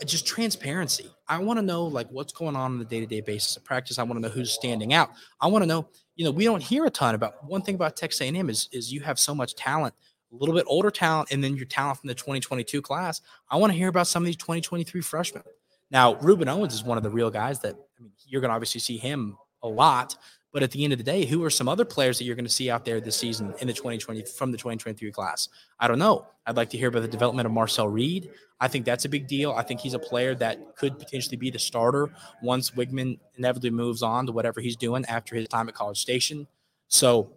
Uh, 0.00 0.04
just 0.04 0.26
transparency. 0.26 1.10
I 1.28 1.38
want 1.38 1.58
to 1.58 1.62
know 1.62 1.84
like 1.84 2.08
what's 2.10 2.32
going 2.32 2.56
on 2.56 2.72
on 2.72 2.78
the 2.78 2.84
day-to-day 2.84 3.20
basis 3.22 3.56
of 3.56 3.64
practice. 3.64 3.98
I 3.98 4.02
want 4.02 4.16
to 4.16 4.20
know 4.20 4.28
who's 4.28 4.52
standing 4.52 4.92
out. 4.92 5.10
I 5.40 5.46
want 5.46 5.62
to 5.62 5.66
know, 5.66 5.88
you 6.16 6.24
know, 6.24 6.30
we 6.30 6.44
don't 6.44 6.62
hear 6.62 6.84
a 6.84 6.90
ton 6.90 7.14
about 7.14 7.44
one 7.44 7.62
thing 7.62 7.74
about 7.74 7.96
Texas 7.96 8.20
A&M 8.20 8.50
is 8.50 8.68
is 8.72 8.92
you 8.92 9.00
have 9.00 9.18
so 9.18 9.34
much 9.34 9.54
talent, 9.54 9.94
a 10.32 10.36
little 10.36 10.54
bit 10.54 10.64
older 10.66 10.90
talent, 10.90 11.30
and 11.30 11.42
then 11.42 11.56
your 11.56 11.66
talent 11.66 12.00
from 12.00 12.08
the 12.08 12.14
2022 12.14 12.82
class. 12.82 13.20
I 13.50 13.56
want 13.56 13.72
to 13.72 13.78
hear 13.78 13.88
about 13.88 14.06
some 14.06 14.22
of 14.22 14.26
these 14.26 14.36
2023 14.36 15.00
freshmen. 15.00 15.42
Now, 15.90 16.14
Rueben 16.16 16.48
Owens 16.48 16.74
is 16.74 16.82
one 16.82 16.96
of 16.96 17.04
the 17.04 17.10
real 17.10 17.30
guys 17.30 17.60
that 17.60 17.74
I 17.74 18.02
mean, 18.02 18.12
you're 18.26 18.40
going 18.40 18.50
to 18.50 18.54
obviously 18.54 18.80
see 18.80 18.96
him 18.96 19.36
a 19.62 19.68
lot. 19.68 20.16
But 20.52 20.62
at 20.62 20.70
the 20.70 20.84
end 20.84 20.92
of 20.92 20.98
the 20.98 21.04
day, 21.04 21.24
who 21.24 21.42
are 21.44 21.50
some 21.50 21.68
other 21.68 21.84
players 21.84 22.18
that 22.18 22.24
you're 22.24 22.36
going 22.36 22.44
to 22.44 22.50
see 22.50 22.70
out 22.70 22.84
there 22.84 23.00
this 23.00 23.16
season 23.16 23.54
in 23.60 23.66
the 23.66 23.72
2020 23.72 24.22
from 24.24 24.52
the 24.52 24.58
2023 24.58 25.10
class? 25.10 25.48
I 25.80 25.88
don't 25.88 25.98
know. 25.98 26.26
I'd 26.46 26.56
like 26.56 26.68
to 26.70 26.78
hear 26.78 26.88
about 26.88 27.02
the 27.02 27.08
development 27.08 27.46
of 27.46 27.52
Marcel 27.52 27.88
Reed. 27.88 28.30
I 28.60 28.68
think 28.68 28.84
that's 28.84 29.04
a 29.06 29.08
big 29.08 29.26
deal. 29.26 29.52
I 29.52 29.62
think 29.62 29.80
he's 29.80 29.94
a 29.94 29.98
player 29.98 30.34
that 30.36 30.76
could 30.76 30.98
potentially 30.98 31.36
be 31.36 31.50
the 31.50 31.58
starter 31.58 32.10
once 32.42 32.70
Weigman 32.72 33.18
inevitably 33.36 33.70
moves 33.70 34.02
on 34.02 34.26
to 34.26 34.32
whatever 34.32 34.60
he's 34.60 34.76
doing 34.76 35.04
after 35.06 35.34
his 35.34 35.48
time 35.48 35.68
at 35.68 35.74
College 35.74 35.98
Station. 35.98 36.46
So, 36.88 37.32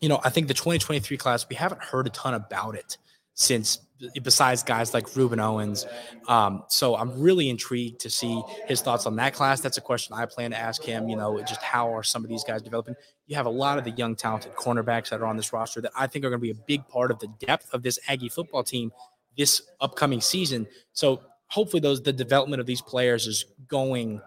you 0.00 0.08
know, 0.08 0.20
I 0.22 0.30
think 0.30 0.48
the 0.48 0.54
2023 0.54 1.16
class, 1.16 1.46
we 1.48 1.56
haven't 1.56 1.82
heard 1.82 2.06
a 2.06 2.10
ton 2.10 2.34
about 2.34 2.74
it 2.74 2.98
since 3.34 3.80
besides 4.22 4.62
guys 4.62 4.94
like 4.94 5.06
Rueben 5.10 5.42
Owens. 5.42 5.86
Um, 6.28 6.64
so 6.68 6.96
I'm 6.96 7.20
really 7.20 7.48
intrigued 7.48 8.00
to 8.00 8.10
see 8.10 8.42
his 8.66 8.80
thoughts 8.80 9.06
on 9.06 9.16
that 9.16 9.34
class. 9.34 9.60
That's 9.60 9.78
a 9.78 9.82
question 9.82 10.14
I 10.14 10.26
plan 10.26 10.50
to 10.50 10.58
ask 10.58 10.82
him. 10.82 11.08
You 11.08 11.16
know, 11.16 11.40
just 11.42 11.62
how 11.62 11.94
are 11.94 12.02
some 12.02 12.24
of 12.24 12.28
these 12.30 12.44
guys 12.44 12.62
developing? 12.62 12.94
You 13.26 13.36
have 13.36 13.46
a 13.46 13.50
lot 13.50 13.78
of 13.78 13.84
the 13.84 13.92
young, 13.92 14.16
talented 14.16 14.52
cornerbacks 14.54 15.10
that 15.10 15.20
are 15.20 15.26
on 15.26 15.36
this 15.36 15.52
roster 15.52 15.80
that 15.80 15.92
I 15.96 16.06
think 16.06 16.24
are 16.24 16.30
going 16.30 16.40
to 16.40 16.42
be 16.42 16.50
a 16.50 16.64
big 16.66 16.86
part 16.88 17.10
of 17.10 17.18
the 17.18 17.28
depth 17.38 17.72
of 17.72 17.82
this 17.82 17.98
Aggie 18.08 18.28
football 18.28 18.62
team 18.62 18.92
this 19.36 19.62
upcoming 19.80 20.20
season. 20.20 20.66
So 20.92 21.22
hopefully, 21.48 21.80
those 21.80 22.02
the 22.02 22.12
development 22.12 22.60
of 22.60 22.66
these 22.66 22.82
players 22.82 23.26
is 23.26 23.46
going 23.68 24.20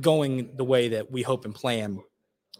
going 0.00 0.56
the 0.56 0.64
way 0.64 0.88
that 0.88 1.10
we 1.10 1.22
hope 1.22 1.44
and 1.44 1.54
plan. 1.54 2.02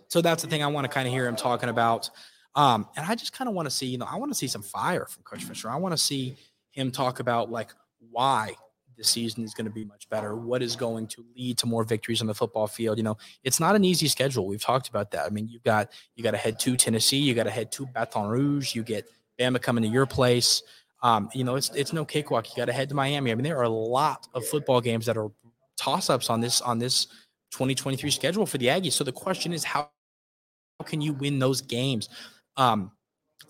So 0.09 0.21
that's 0.21 0.43
the 0.43 0.49
thing 0.49 0.63
I 0.63 0.69
want 0.69 0.85
to 0.85 0.89
kind 0.89 1.09
of 1.09 1.13
hear 1.13 1.27
him 1.27 1.37
talking 1.37 1.69
about. 1.69 2.11
Um, 2.57 2.89
and 2.97 3.07
I 3.07 3.15
just 3.15 3.33
kind 3.33 3.49
of 3.49 3.55
want 3.55 3.67
to 3.67 3.71
see, 3.71 3.87
you 3.87 3.99
know, 3.99 4.07
I 4.11 4.17
want 4.17 4.33
to 4.33 4.35
see 4.39 4.49
some 4.49 4.63
fire 4.63 5.07
from 5.07 5.23
Coach 5.23 5.45
Fisher. 5.45 5.71
I 5.71 5.77
want 5.77 5.93
to 5.93 5.99
see 5.99 6.37
him 6.71 6.91
talk 6.91 7.21
about 7.21 7.51
like 7.51 7.71
why 8.11 8.55
the 8.97 9.05
season 9.05 9.45
is 9.45 9.53
going 9.53 9.67
to 9.67 9.71
be 9.71 9.85
much 9.85 10.09
better. 10.09 10.37
What 10.37 10.63
is 10.63 10.75
going 10.75 11.07
to 11.09 11.25
lead 11.37 11.59
to 11.59 11.67
more 11.67 11.85
victories 11.85 12.23
on 12.23 12.27
the 12.27 12.35
football 12.35 12.67
field? 12.67 12.97
You 12.97 13.05
know, 13.05 13.19
it's 13.45 13.61
not 13.61 13.77
an 13.77 13.85
easy 13.85 14.09
schedule. 14.09 14.47
We've 14.47 14.61
talked 14.61 14.89
about 14.89 15.11
that. 15.11 15.27
I 15.27 15.29
mean, 15.29 15.49
you've 15.49 15.63
got 15.63 15.93
you 16.17 16.25
got 16.25 16.31
to 16.33 16.39
head 16.39 16.59
to 16.61 16.77
Tennessee, 16.77 17.19
you 17.19 17.35
got 17.35 17.45
to 17.45 17.51
head 17.51 17.71
to 17.73 17.87
Baton 17.87 18.27
Rouge, 18.27 18.75
you 18.75 18.83
get 18.83 19.07
Bama 19.39 19.61
coming 19.61 19.85
to 19.85 19.89
your 19.91 20.07
place. 20.07 20.63
Um, 21.03 21.29
you 21.35 21.45
know, 21.45 21.57
it's 21.57 21.71
it's 21.75 21.93
no 21.93 22.07
cakewalk. 22.07 22.49
You 22.49 22.57
got 22.57 22.67
to 22.67 22.73
head 22.73 22.89
to 22.89 22.95
Miami. 22.95 23.31
I 23.31 23.35
mean, 23.35 23.45
there 23.45 23.59
are 23.59 23.65
a 23.65 23.69
lot 23.69 24.29
of 24.33 24.47
football 24.47 24.81
games 24.81 25.05
that 25.07 25.19
are 25.19 25.31
toss 25.77 26.09
ups 26.09 26.31
on 26.31 26.41
this 26.41 26.63
on 26.63 26.79
this 26.79 27.07
2023 27.53 28.11
schedule 28.11 28.47
for 28.47 28.57
the 28.57 28.67
Aggies. 28.67 28.93
So 28.93 29.05
the 29.05 29.13
question 29.13 29.53
is, 29.53 29.63
how, 29.63 29.91
how 30.81 30.85
can 30.87 31.01
you 31.01 31.13
win 31.13 31.39
those 31.39 31.61
games? 31.61 32.09
Um, 32.57 32.93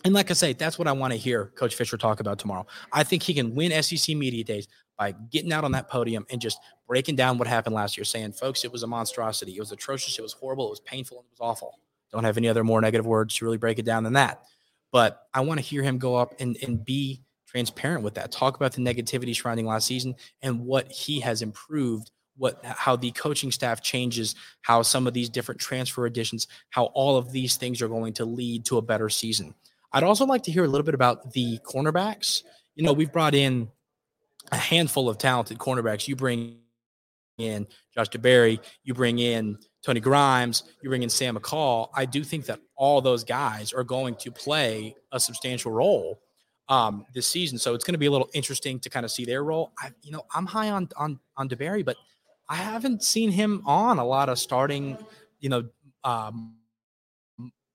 and 0.05 0.15
like 0.15 0.31
I 0.31 0.35
say, 0.35 0.53
that's 0.53 0.79
what 0.79 0.89
I 0.89 0.93
want 0.93 1.13
to 1.13 1.19
hear 1.19 1.53
Coach 1.57 1.75
Fisher 1.75 1.97
talk 1.97 2.21
about 2.21 2.39
tomorrow. 2.39 2.67
I 2.93 3.03
think 3.03 3.23
he 3.23 3.35
can 3.35 3.55
win 3.55 3.83
SEC 3.83 4.15
Media 4.15 4.45
Days 4.45 4.69
by 4.97 5.13
getting 5.31 5.53
out 5.53 5.65
on 5.65 5.73
that 5.73 5.89
podium 5.89 6.27
and 6.31 6.41
just 6.41 6.59
breaking 6.87 7.17
down 7.17 7.39
what 7.39 7.49
happened 7.49 7.75
last 7.75 7.97
year, 7.97 8.05
saying, 8.05 8.33
folks, 8.33 8.65
it 8.65 8.73
was 8.73 8.83
a 8.83 8.87
monstrosity. 8.87 9.57
It 9.57 9.61
was 9.61 9.73
atrocious. 9.73 10.19
It 10.19 10.23
was 10.23 10.33
horrible. 10.33 10.67
It 10.69 10.71
was 10.71 10.81
painful. 10.81 11.19
It 11.19 11.31
was 11.31 11.41
awful. 11.41 11.81
Don't 12.13 12.25
have 12.25 12.37
any 12.37 12.49
other 12.49 12.65
more 12.65 12.81
negative 12.81 13.07
words 13.07 13.35
to 13.37 13.45
really 13.45 13.59
break 13.59 13.79
it 13.79 13.85
down 13.85 14.05
than 14.05 14.15
that. 14.15 14.43
But 14.93 15.27
I 15.35 15.41
want 15.41 15.59
to 15.59 15.67
hear 15.67 15.83
him 15.83 15.99
go 15.99 16.15
up 16.17 16.35
and, 16.39 16.57
and 16.63 16.85
be 16.85 17.23
transparent 17.47 18.03
with 18.05 18.15
that. 18.15 18.33
Talk 18.33 18.57
about 18.57 18.73
the 18.73 18.83
negativity 18.83 19.35
surrounding 19.35 19.67
last 19.67 19.87
season 19.87 20.15
and 20.43 20.61
what 20.61 20.91
he 20.91 21.21
has 21.21 21.43
improved 21.43 22.11
what 22.37 22.65
how 22.65 22.97
the 22.97 23.11
coaching 23.13 23.51
staff 23.51 23.83
changes, 23.83 24.35
how 24.63 24.83
some 24.83 25.07
of 25.07 25.15
these 25.15 25.29
different 25.29 25.61
transfer 25.61 26.07
additions, 26.07 26.47
how 26.71 26.85
all 26.87 27.17
of 27.17 27.33
these 27.33 27.57
things 27.57 27.81
are 27.83 27.89
going 27.89 28.13
to 28.15 28.25
lead 28.25 28.65
to 28.67 28.79
a 28.79 28.83
better 28.83 29.09
season. 29.09 29.55
I'd 29.93 30.05
also 30.05 30.27
like 30.27 30.43
to 30.45 30.53
hear 30.53 30.65
a 30.65 30.69
little 30.69 30.85
bit 30.85 30.95
about 30.95 31.33
the 31.33 31.59
cornerbacks. 31.61 32.43
You 32.75 32.85
know, 32.85 32.93
we've 32.93 33.13
brought 33.13 33.35
in 33.35 33.69
a 34.53 34.57
handful 34.57 35.09
of 35.09 35.19
talented 35.19 35.59
cornerbacks. 35.59 36.07
You 36.07 36.17
bring 36.17 36.59
in 37.39 37.67
Josh 37.95 38.09
DeBerry, 38.09 38.61
you 38.85 38.95
bring 38.95 39.19
in 39.19 39.59
Tony 39.85 40.01
Grimes, 40.01 40.65
you 40.83 40.89
bring 40.89 41.03
in 41.03 41.11
Sam 41.11 41.37
McCall. 41.37 41.91
I 41.95 42.05
do 42.05 42.25
think 42.25 42.47
that 42.47 42.61
all 42.77 43.01
those 43.01 43.25
guys 43.25 43.73
are 43.73 43.85
going 43.85 44.17
to 44.17 44.31
play 44.31 44.95
a 45.13 45.21
substantial 45.21 45.73
role 45.73 46.21
um, 46.69 47.05
this 47.15 47.27
season. 47.27 47.59
So 47.59 47.75
it's 47.75 47.85
going 47.85 47.95
to 47.95 47.99
be 47.99 48.07
a 48.07 48.11
little 48.11 48.31
interesting 48.35 48.81
to 48.81 48.91
kind 48.91 49.05
of 49.05 49.13
see 49.13 49.25
their 49.25 49.45
role. 49.45 49.73
I, 49.79 49.91
you 50.03 50.11
know, 50.11 50.25
I'm 50.35 50.47
high 50.47 50.71
on 50.71 50.89
on 50.97 51.21
on 51.37 51.49
DeBerry, 51.49 51.85
but 51.85 51.97
I 52.49 52.57
haven't 52.57 53.03
seen 53.03 53.31
him 53.31 53.63
on 53.67 53.99
a 53.99 54.05
lot 54.05 54.29
of 54.29 54.39
starting, 54.39 54.97
you 55.41 55.49
know, 55.49 55.65
um, 56.05 56.55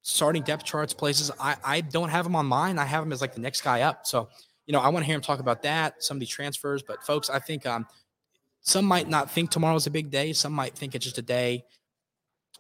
starting 0.02 0.44
depth 0.44 0.64
charts 0.64 0.94
places. 0.94 1.32
I, 1.40 1.56
I 1.64 1.82
don't 1.82 2.10
have 2.10 2.26
him 2.26 2.36
on 2.36 2.46
mine. 2.46 2.80
I 2.80 2.86
have 2.86 3.04
him 3.04 3.12
as 3.12 3.22
like 3.22 3.34
the 3.34 3.42
next 3.42 3.62
guy 3.62 3.82
up. 3.82 4.08
So, 4.08 4.30
you 4.66 4.74
know, 4.74 4.80
I 4.80 4.90
want 4.90 5.04
to 5.04 5.08
hear 5.08 5.16
him 5.16 5.22
talk 5.22 5.40
about 5.40 5.62
that, 5.64 6.04
some 6.04 6.18
of 6.18 6.20
these 6.20 6.30
transfers. 6.30 6.82
But 6.82 7.04
folks, 7.04 7.30
I 7.30 7.40
think 7.40 7.66
um, 7.66 7.86
some 8.62 8.86
might 8.86 9.10
not 9.10 9.30
think 9.30 9.52
tomorrow's 9.52 9.88
a 9.88 9.92
big 9.92 10.10
day. 10.10 10.34
Some 10.34 10.54
might 10.54 10.76
think 10.76 10.96
it's 10.96 11.04
just 11.04 11.18
a 11.18 11.24
day 11.24 11.66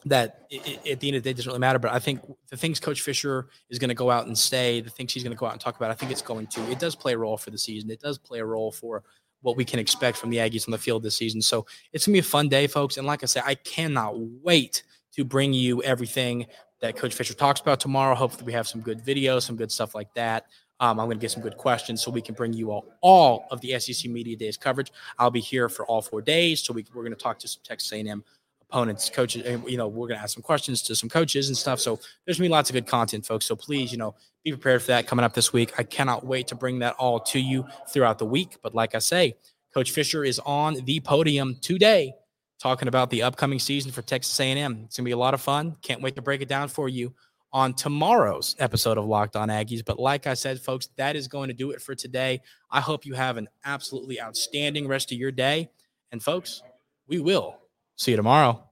that 0.05 0.47
it, 0.49 0.85
at 0.87 0.99
the 0.99 1.07
end 1.07 1.17
of 1.17 1.23
the 1.23 1.29
day 1.29 1.33
doesn't 1.33 1.49
really 1.49 1.59
matter. 1.59 1.79
But 1.79 1.91
I 1.91 1.99
think 1.99 2.21
the 2.49 2.57
things 2.57 2.79
Coach 2.79 3.01
Fisher 3.01 3.47
is 3.69 3.79
going 3.79 3.89
to 3.89 3.95
go 3.95 4.11
out 4.11 4.27
and 4.27 4.37
say, 4.37 4.81
the 4.81 4.89
things 4.89 5.13
he's 5.13 5.23
going 5.23 5.35
to 5.35 5.39
go 5.39 5.45
out 5.45 5.53
and 5.53 5.61
talk 5.61 5.77
about, 5.77 5.91
I 5.91 5.93
think 5.93 6.11
it's 6.11 6.21
going 6.21 6.47
to. 6.47 6.71
It 6.71 6.79
does 6.79 6.95
play 6.95 7.13
a 7.13 7.17
role 7.17 7.37
for 7.37 7.51
the 7.51 7.57
season. 7.57 7.89
It 7.89 8.01
does 8.01 8.17
play 8.17 8.39
a 8.39 8.45
role 8.45 8.71
for 8.71 9.03
what 9.41 9.57
we 9.57 9.65
can 9.65 9.79
expect 9.79 10.17
from 10.17 10.29
the 10.29 10.37
Aggies 10.37 10.67
on 10.67 10.71
the 10.71 10.77
field 10.77 11.03
this 11.03 11.15
season. 11.15 11.41
So 11.41 11.65
it's 11.93 12.05
gonna 12.05 12.13
be 12.13 12.19
a 12.19 12.23
fun 12.23 12.49
day, 12.49 12.67
folks. 12.67 12.97
And 12.97 13.07
like 13.07 13.23
I 13.23 13.25
said, 13.25 13.43
I 13.45 13.55
cannot 13.55 14.17
wait 14.17 14.83
to 15.13 15.25
bring 15.25 15.53
you 15.53 15.83
everything 15.83 16.45
that 16.79 16.95
Coach 16.95 17.13
Fisher 17.13 17.33
talks 17.33 17.61
about 17.61 17.79
tomorrow. 17.79 18.15
Hopefully, 18.15 18.45
we 18.45 18.53
have 18.53 18.67
some 18.67 18.81
good 18.81 19.03
videos, 19.03 19.43
some 19.43 19.55
good 19.55 19.71
stuff 19.71 19.95
like 19.95 20.13
that. 20.15 20.45
Um, 20.79 20.99
I'm 20.99 21.05
going 21.05 21.17
to 21.17 21.21
get 21.21 21.29
some 21.29 21.43
good 21.43 21.57
questions 21.57 22.01
so 22.01 22.09
we 22.09 22.23
can 22.23 22.33
bring 22.33 22.53
you 22.53 22.71
all 22.71 22.85
all 23.01 23.45
of 23.51 23.61
the 23.61 23.79
SEC 23.79 24.09
Media 24.09 24.35
Days 24.35 24.57
coverage. 24.57 24.91
I'll 25.19 25.29
be 25.29 25.39
here 25.39 25.69
for 25.69 25.85
all 25.85 26.01
four 26.01 26.21
days, 26.21 26.63
so 26.63 26.73
we, 26.73 26.85
we're 26.93 27.03
going 27.03 27.15
to 27.15 27.21
talk 27.21 27.37
to 27.39 27.47
some 27.47 27.61
Texas 27.63 27.91
A&M 27.93 28.23
opponents, 28.63 29.09
coaches, 29.09 29.43
and 29.45 29.63
you 29.69 29.77
know 29.77 29.87
we're 29.87 30.07
going 30.07 30.17
to 30.17 30.23
ask 30.23 30.33
some 30.33 30.41
questions 30.41 30.81
to 30.83 30.95
some 30.95 31.07
coaches 31.07 31.49
and 31.49 31.57
stuff. 31.57 31.79
So 31.79 31.99
there's 32.25 32.39
going 32.39 32.45
to 32.45 32.49
be 32.49 32.53
lots 32.53 32.71
of 32.71 32.73
good 32.73 32.87
content, 32.87 33.25
folks. 33.25 33.45
So 33.45 33.55
please, 33.55 33.91
you 33.91 33.99
know, 33.99 34.15
be 34.43 34.51
prepared 34.51 34.81
for 34.81 34.87
that 34.87 35.07
coming 35.07 35.23
up 35.23 35.33
this 35.33 35.53
week. 35.53 35.73
I 35.77 35.83
cannot 35.83 36.25
wait 36.25 36.47
to 36.47 36.55
bring 36.55 36.79
that 36.79 36.95
all 36.95 37.19
to 37.19 37.39
you 37.39 37.65
throughout 37.89 38.19
the 38.19 38.25
week. 38.25 38.57
But 38.63 38.73
like 38.73 38.95
I 38.95 38.99
say, 38.99 39.35
Coach 39.73 39.91
Fisher 39.91 40.23
is 40.23 40.39
on 40.39 40.75
the 40.85 40.99
podium 40.99 41.57
today 41.61 42.13
talking 42.59 42.87
about 42.87 43.09
the 43.09 43.23
upcoming 43.23 43.59
season 43.59 43.91
for 43.91 44.01
Texas 44.01 44.39
A&M. 44.39 44.83
It's 44.85 44.97
going 44.97 45.03
to 45.03 45.09
be 45.09 45.11
a 45.11 45.17
lot 45.17 45.33
of 45.33 45.41
fun. 45.41 45.77
Can't 45.81 46.01
wait 46.01 46.15
to 46.15 46.21
break 46.21 46.41
it 46.41 46.47
down 46.47 46.67
for 46.67 46.89
you 46.89 47.13
on 47.53 47.73
tomorrow's 47.73 48.55
episode 48.59 48.97
of 48.97 49.05
Locked 49.05 49.35
On 49.35 49.49
Aggies. 49.49 49.83
But 49.83 49.99
like 49.99 50.27
I 50.27 50.35
said, 50.35 50.59
folks, 50.59 50.89
that 50.97 51.15
is 51.15 51.27
going 51.27 51.49
to 51.49 51.53
do 51.53 51.71
it 51.71 51.81
for 51.81 51.95
today. 51.95 52.41
I 52.69 52.79
hope 52.81 53.05
you 53.05 53.13
have 53.13 53.37
an 53.37 53.49
absolutely 53.65 54.21
outstanding 54.21 54.87
rest 54.87 55.11
of 55.11 55.17
your 55.17 55.31
day. 55.31 55.69
And 56.11 56.21
folks, 56.21 56.61
we 57.07 57.19
will 57.19 57.57
see 57.95 58.11
you 58.11 58.17
tomorrow. 58.17 58.70